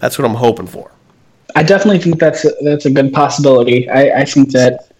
[0.00, 0.90] That's what I'm hoping for.
[1.54, 3.88] I definitely think that's a, that's a good possibility.
[3.88, 4.92] I, I think that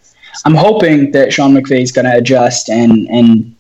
[0.45, 3.55] I'm hoping that Sean McVay is going to adjust and and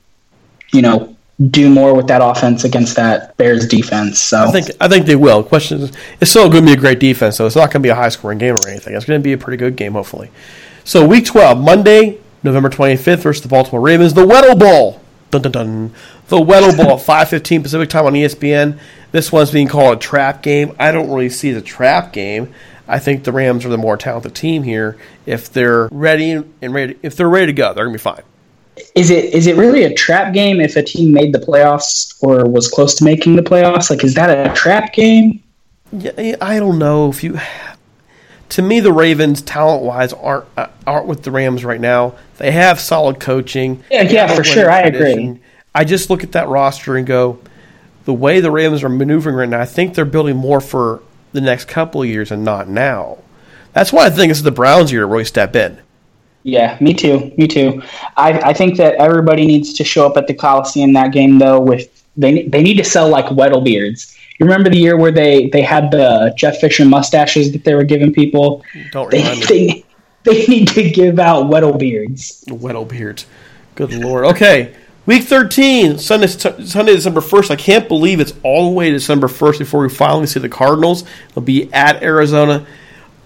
[0.73, 1.17] you know
[1.51, 4.21] do more with that offense against that Bears defense.
[4.21, 5.43] So I think I think they will.
[5.43, 7.87] Question is, it's still going to be a great defense, so it's not going to
[7.87, 8.95] be a high scoring game or anything.
[8.95, 10.31] It's going to be a pretty good game, hopefully.
[10.85, 15.01] So week twelve, Monday, November twenty fifth versus the Baltimore Ravens, the Weddle Bowl.
[15.31, 15.95] Dun dun dun.
[16.29, 18.79] The Weddle Bowl at five fifteen Pacific time on ESPN.
[19.13, 20.75] This one's being called a trap game.
[20.79, 22.53] I don't really see the trap game.
[22.89, 24.97] I think the Rams are the more talented team here.
[25.27, 28.23] If they're ready and ready, if they're ready to go, they're gonna be fine.
[28.95, 32.49] Is it is it really a trap game if a team made the playoffs or
[32.49, 33.91] was close to making the playoffs?
[33.91, 35.43] Like, is that a trap game?
[35.93, 37.39] Yeah, I don't know if you.
[38.51, 42.15] To me, the Ravens, talent wise, aren't uh, aren't with the Rams right now.
[42.39, 43.83] They have solid coaching.
[43.91, 44.71] Yeah, yeah, for sure.
[44.71, 45.19] I tradition.
[45.19, 45.41] agree.
[45.75, 47.39] I just look at that roster and go,
[48.05, 51.03] the way the Ravens are maneuvering right now, I think they're building more for
[51.33, 53.19] the next couple of years and not now.
[53.73, 55.79] That's why I think is the Browns' year to really step in.
[56.45, 57.33] Yeah, me too.
[57.37, 57.83] Me too.
[58.17, 61.61] I, I think that everybody needs to show up at the Coliseum that game though.
[61.61, 64.17] With they they need to sell like Weddle beards.
[64.39, 67.85] You remember the year where they they had the Jeff Fisher mustaches that they were
[67.85, 68.65] giving people?
[68.91, 69.47] Don't They remind me.
[69.47, 69.85] they,
[70.25, 72.45] they need to give out Weddle beards.
[72.49, 73.25] Weddle beards.
[73.77, 74.25] Good lord.
[74.27, 74.75] Okay,
[75.07, 77.51] week thirteen, Sunday, Sunday, December first.
[77.51, 80.49] I can't believe it's all the way to December first before we finally see the
[80.49, 81.05] Cardinals.
[81.35, 82.67] They'll be at Arizona.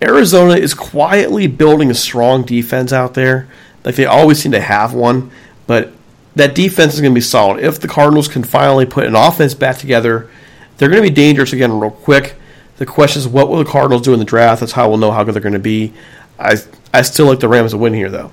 [0.02, 3.48] Arizona is quietly building a strong defense out there.
[3.84, 5.30] Like they always seem to have one,
[5.66, 5.92] but
[6.34, 7.64] that defense is going to be solid.
[7.64, 10.28] If the Cardinals can finally put an offense back together,
[10.76, 12.34] they're going to be dangerous again real quick.
[12.76, 14.60] The question is, what will the Cardinals do in the draft?
[14.60, 15.94] That's how we'll know how good they're going to be.
[16.38, 16.56] I
[16.92, 18.32] I still like the Rams to win here, though.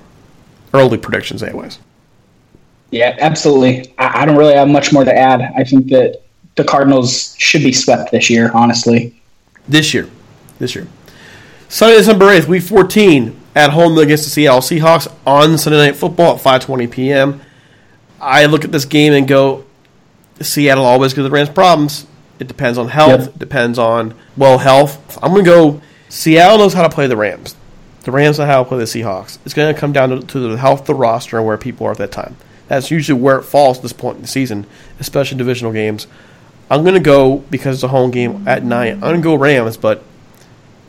[0.74, 1.78] Early predictions, anyways.
[2.94, 3.92] Yeah, absolutely.
[3.98, 5.42] I, I don't really have much more to add.
[5.56, 6.22] I think that
[6.54, 8.52] the Cardinals should be swept this year.
[8.54, 9.20] Honestly,
[9.68, 10.08] This year.
[10.60, 10.86] This year.
[11.68, 16.36] Sunday, December 8th, week 14, at home against the Seattle Seahawks on Sunday Night Football
[16.36, 17.40] at 5.20 p.m.
[18.20, 19.64] I look at this game and go,
[20.40, 22.06] Seattle always gives the Rams problems.
[22.38, 23.22] It depends on health.
[23.22, 23.28] Yep.
[23.30, 25.18] It depends on, well, health.
[25.20, 27.56] I'm going to go, Seattle knows how to play the Rams.
[28.02, 29.38] The Rams know how to play the Seahawks.
[29.44, 31.88] It's going to come down to, to the health of the roster and where people
[31.88, 32.36] are at that time.
[32.68, 34.66] That's usually where it falls at this point in the season,
[34.98, 36.06] especially divisional games.
[36.70, 39.34] I'm going to go, because it's a home game at night, I'm going to go
[39.34, 40.02] Rams, but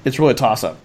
[0.06, 0.78] it's really a toss up.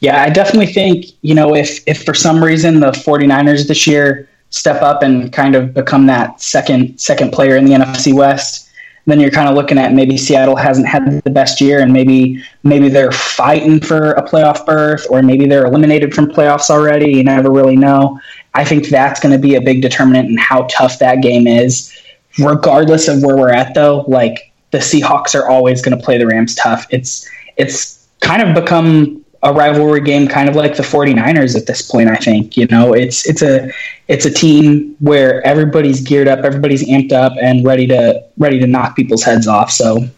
[0.00, 4.28] Yeah, I definitely think, you know, if if for some reason the 49ers this year
[4.50, 8.70] step up and kind of become that second second player in the NFC West,
[9.06, 12.44] then you're kind of looking at maybe Seattle hasn't had the best year and maybe
[12.62, 17.12] maybe they're fighting for a playoff berth or maybe they're eliminated from playoffs already.
[17.12, 18.20] You never really know.
[18.54, 21.94] I think that's going to be a big determinant in how tough that game is.
[22.38, 26.26] Regardless of where we're at though, like the Seahawks are always going to play the
[26.26, 26.86] Rams tough.
[26.90, 31.88] It's it's kind of become a rivalry game kind of like the 49ers at this
[31.88, 33.70] point I think you know it's it's a
[34.08, 38.66] it's a team where everybody's geared up everybody's amped up and ready to ready to
[38.66, 40.08] knock people's heads off so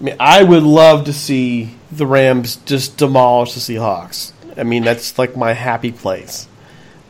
[0.00, 4.32] I mean, I would love to see the Rams just demolish the Seahawks.
[4.56, 6.48] I mean, that's like my happy place.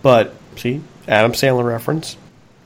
[0.02, 2.16] But see, Adam Sandler reference.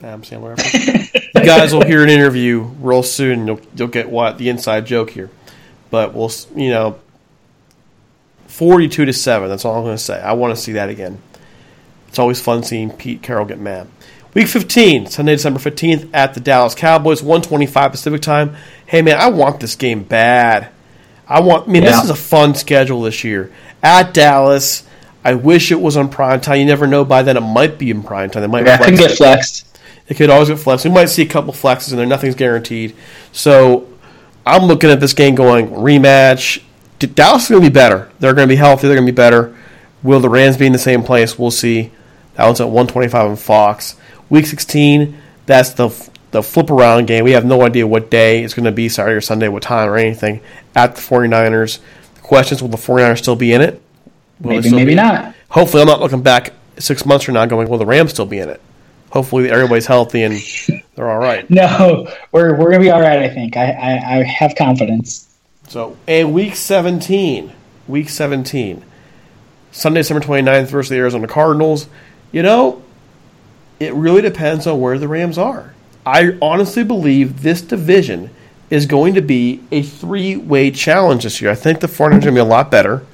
[0.03, 1.15] Adam Sandler reference.
[1.35, 3.47] you guys will hear an interview real soon.
[3.47, 5.31] You'll you'll get what the inside joke here.
[5.91, 6.99] But we'll you know,
[8.47, 9.49] forty-two to seven.
[9.49, 10.21] That's all I'm going to say.
[10.21, 11.21] I want to see that again.
[12.09, 13.87] It's always fun seeing Pete Carroll get mad.
[14.35, 18.57] Week 15, Sunday, December 15th at the Dallas Cowboys, 125 Pacific time.
[18.87, 20.69] Hey, man, I want this game bad.
[21.27, 21.93] I want, I mean, Yeah.
[21.93, 23.51] this is a fun schedule this year.
[23.83, 24.85] At Dallas,
[25.25, 26.59] I wish it was on prime time.
[26.59, 27.05] You never know.
[27.05, 28.43] By then, it might be in prime time.
[28.43, 30.85] They might yeah, it flex can get flexed It could always get flexed.
[30.85, 32.07] We might see a couple flexes in there.
[32.07, 32.95] Nothing's guaranteed.
[33.33, 33.89] So
[34.47, 36.63] I'm looking at this game going rematch.
[36.99, 38.11] Dallas is going to be better.
[38.19, 38.89] They're going to be healthy.
[38.89, 39.57] They're going to be better.
[40.03, 41.39] Will the Rams be in the same place?
[41.39, 41.91] We'll see.
[42.35, 43.97] That one's at 125 on Fox.
[44.31, 45.89] Week 16, that's the
[46.31, 47.25] the flip around game.
[47.25, 49.89] We have no idea what day it's going to be, Saturday or Sunday, what time
[49.89, 50.41] or anything,
[50.75, 51.81] at the 49ers.
[52.17, 53.81] The question is, will the 49ers still be in it?
[54.41, 57.79] Will maybe maybe not Hopefully, I'm not looking back six months from now going, will
[57.79, 58.61] the Rams still be in it?
[59.11, 60.39] Hopefully, everybody's healthy and
[60.95, 61.49] they're all right.
[61.51, 65.29] no we're we're gonna be all right I think I I, I have confidence
[65.69, 67.53] So, and week 17,
[67.87, 68.85] week 17,
[69.73, 71.89] Sunday, December 29th versus the Arizona Cardinals.
[72.33, 72.83] You know,
[73.81, 75.75] it really depends on where the Rams are.
[76.05, 78.31] I honestly believe this division
[78.71, 81.51] is going to be a three way challenge this year.
[81.51, 83.05] I think the 49ers are going to be a lot better.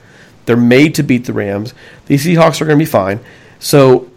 [0.47, 1.75] They're made to beat the Rams.
[2.07, 3.21] The Seahawks are going to be fine.
[3.59, 4.11] So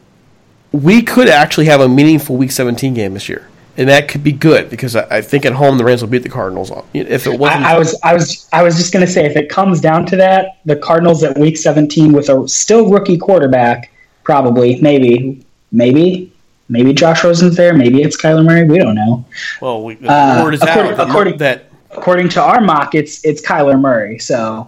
[0.72, 3.48] we could actually have a meaningful Week 17 game this year.
[3.78, 6.24] And that could be good because I, I think at home the Rams will beat
[6.24, 6.72] the Cardinals.
[6.96, 9.50] If it wasn't, I, I was I was I was just gonna say if it
[9.50, 13.92] comes down to that the Cardinals at week 17 with a still rookie quarterback
[14.24, 16.34] probably maybe maybe
[16.70, 19.24] maybe Josh Rosen's there maybe it's Kyler Murray we don't know
[19.62, 23.80] well, we, the Uh, according- that, according- that according to our mock it's it's Kyler
[23.80, 24.68] Murray so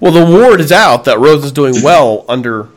[0.00, 2.68] well the word is out that Rose is doing well under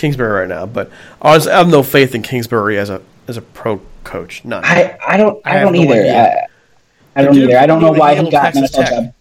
[0.00, 0.66] Kingsbury right now.
[0.66, 0.90] But
[1.20, 4.44] honestly, I have no faith in Kingsbury as a as a pro coach.
[4.44, 4.64] None.
[4.64, 5.92] I, I don't I, I don't no either.
[5.94, 6.46] idea.
[7.16, 7.58] I, I don't dude either.
[7.58, 9.14] I don't know why he got an handle NFL job.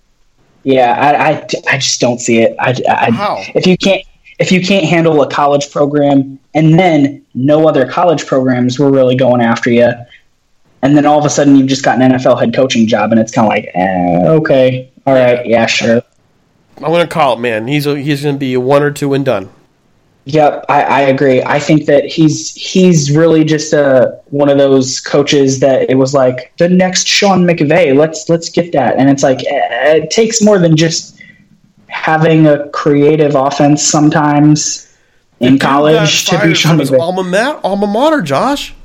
[0.63, 2.55] Yeah, I, I, I just don't see it.
[2.59, 3.43] I, I, How?
[3.55, 4.03] If you can't
[4.39, 9.15] if you can't handle a college program and then no other college programs were really
[9.15, 9.91] going after you,
[10.81, 13.19] and then all of a sudden you've just got an NFL head coaching job, and
[13.19, 16.01] it's kind of like, eh, okay, all right, yeah, sure.
[16.81, 17.67] I'm going to call it, man.
[17.67, 19.49] He's a, he's going to be a one or two and done.
[20.25, 21.41] Yep, I, I agree.
[21.41, 26.13] I think that he's he's really just a one of those coaches that it was
[26.13, 27.97] like the next Sean McVay.
[27.97, 31.19] Let's let's get that, and it's like eh, it takes more than just
[31.87, 34.95] having a creative offense sometimes
[35.39, 36.99] in college to be Sean McVay.
[36.99, 38.75] alma mater, alma mater, Josh.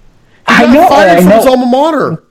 [0.46, 1.46] I know, I know.
[1.46, 2.24] alma mater.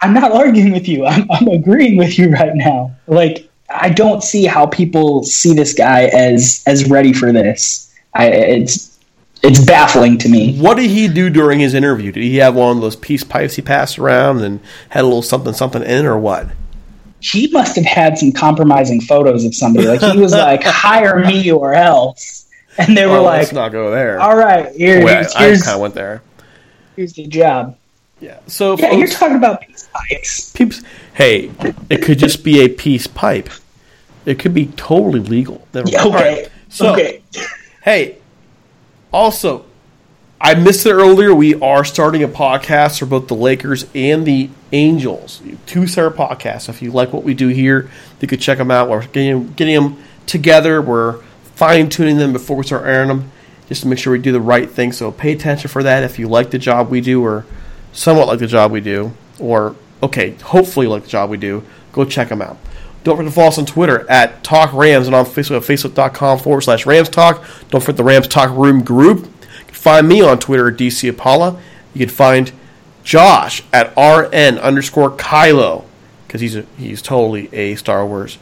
[0.00, 1.06] I'm not arguing with you.
[1.06, 2.94] I'm, I'm agreeing with you right now.
[3.06, 7.92] Like I don't see how people see this guy as as ready for this.
[8.14, 8.98] I it's
[9.42, 10.58] it's baffling to me.
[10.58, 12.10] What did he do during his interview?
[12.12, 15.22] Did he have one of those peace pipes he passed around and had a little
[15.22, 16.46] something something in, or what?
[17.20, 19.88] he must have had some compromising photos of somebody.
[19.88, 22.46] Like he was like, "Hire me or else,"
[22.78, 24.20] and they were Oh, like, let's not go there.
[24.20, 26.22] "All right, here, Well, here's, I kind of went there.
[26.94, 27.76] here's the job."
[28.20, 28.38] Yeah.
[28.46, 29.77] So Yeah, you're talking about peace
[30.08, 30.52] pipes.
[30.52, 30.82] Peeps,
[31.14, 31.50] hey,
[31.90, 33.50] it could just be a peace pipe.
[34.26, 35.66] It could be totally legal.
[35.72, 36.48] Yeah, okay, right.
[36.68, 37.22] So, okay.
[37.82, 38.18] hey,
[39.12, 39.64] also,
[40.40, 41.34] I missed it earlier.
[41.34, 45.42] We are starting a podcast for both the Lakers and the Angels.
[45.66, 46.68] Two separate podcasts.
[46.68, 47.90] If you like what we do here,
[48.20, 48.88] you could check them out.
[48.88, 50.82] We're getting, getting them together.
[50.82, 51.22] We're
[51.54, 53.32] fine tuning them before we start airing them,
[53.66, 54.92] just to make sure we do the right thing.
[54.92, 56.04] So pay attention for that.
[56.04, 57.46] If you like the job we do, or
[57.92, 61.64] somewhat like the job we do, or okay, hopefully you like the job we do,
[61.92, 62.58] go check them out.
[63.04, 66.38] Don't forget to follow us on Twitter at Talk Rams and on Facebook at facebook.com
[66.40, 67.44] forward slash Rams Talk.
[67.70, 69.24] Don't forget the Rams Talk Room group.
[69.24, 71.58] You can find me on Twitter at DC Apollo.
[71.94, 72.52] You can find
[73.04, 75.84] Josh at RN underscore Kylo
[76.26, 78.38] because he's, he's totally a Star Wars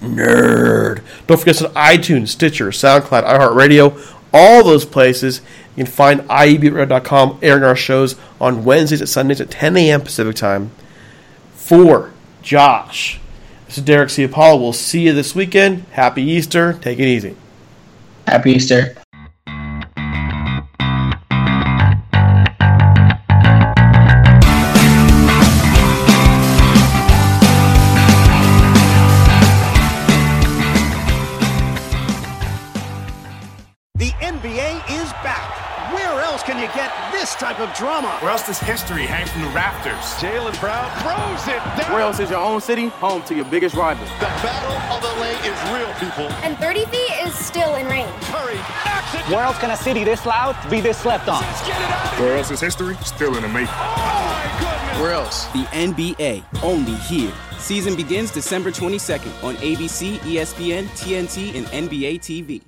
[0.00, 1.02] nerd.
[1.26, 5.40] Don't forget on iTunes, Stitcher, SoundCloud, iHeartRadio, all those places.
[5.76, 10.00] You can find IEBeatRadio.com airing our shows on Wednesdays and Sundays at 10 a.m.
[10.00, 10.72] Pacific Time.
[11.68, 13.20] For Josh,
[13.66, 14.24] this is Derek C.
[14.24, 14.58] Apollo.
[14.62, 15.82] We'll see you this weekend.
[15.90, 16.72] Happy Easter.
[16.72, 17.36] Take it easy.
[18.26, 18.96] Happy Easter.
[37.58, 38.08] Type of drama?
[38.20, 40.14] Where else does history hang from the rafters?
[40.22, 41.92] Jaylen Brown throws it down.
[41.92, 44.04] Where else is your own city home to your biggest rival?
[44.20, 46.32] The battle of the lane is real, people.
[46.44, 48.08] And 30 feet is still in range.
[48.26, 49.28] Curry knocks it.
[49.28, 51.42] Where else can a city this loud be this slept on?
[52.20, 53.74] Where else is history still in the making?
[53.74, 55.46] Oh, Where else?
[55.46, 57.32] The NBA, only here.
[57.58, 62.67] Season begins December 22nd on ABC, ESPN, TNT, and NBA TV.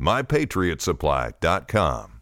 [0.00, 2.15] MyPatriotSupply.com.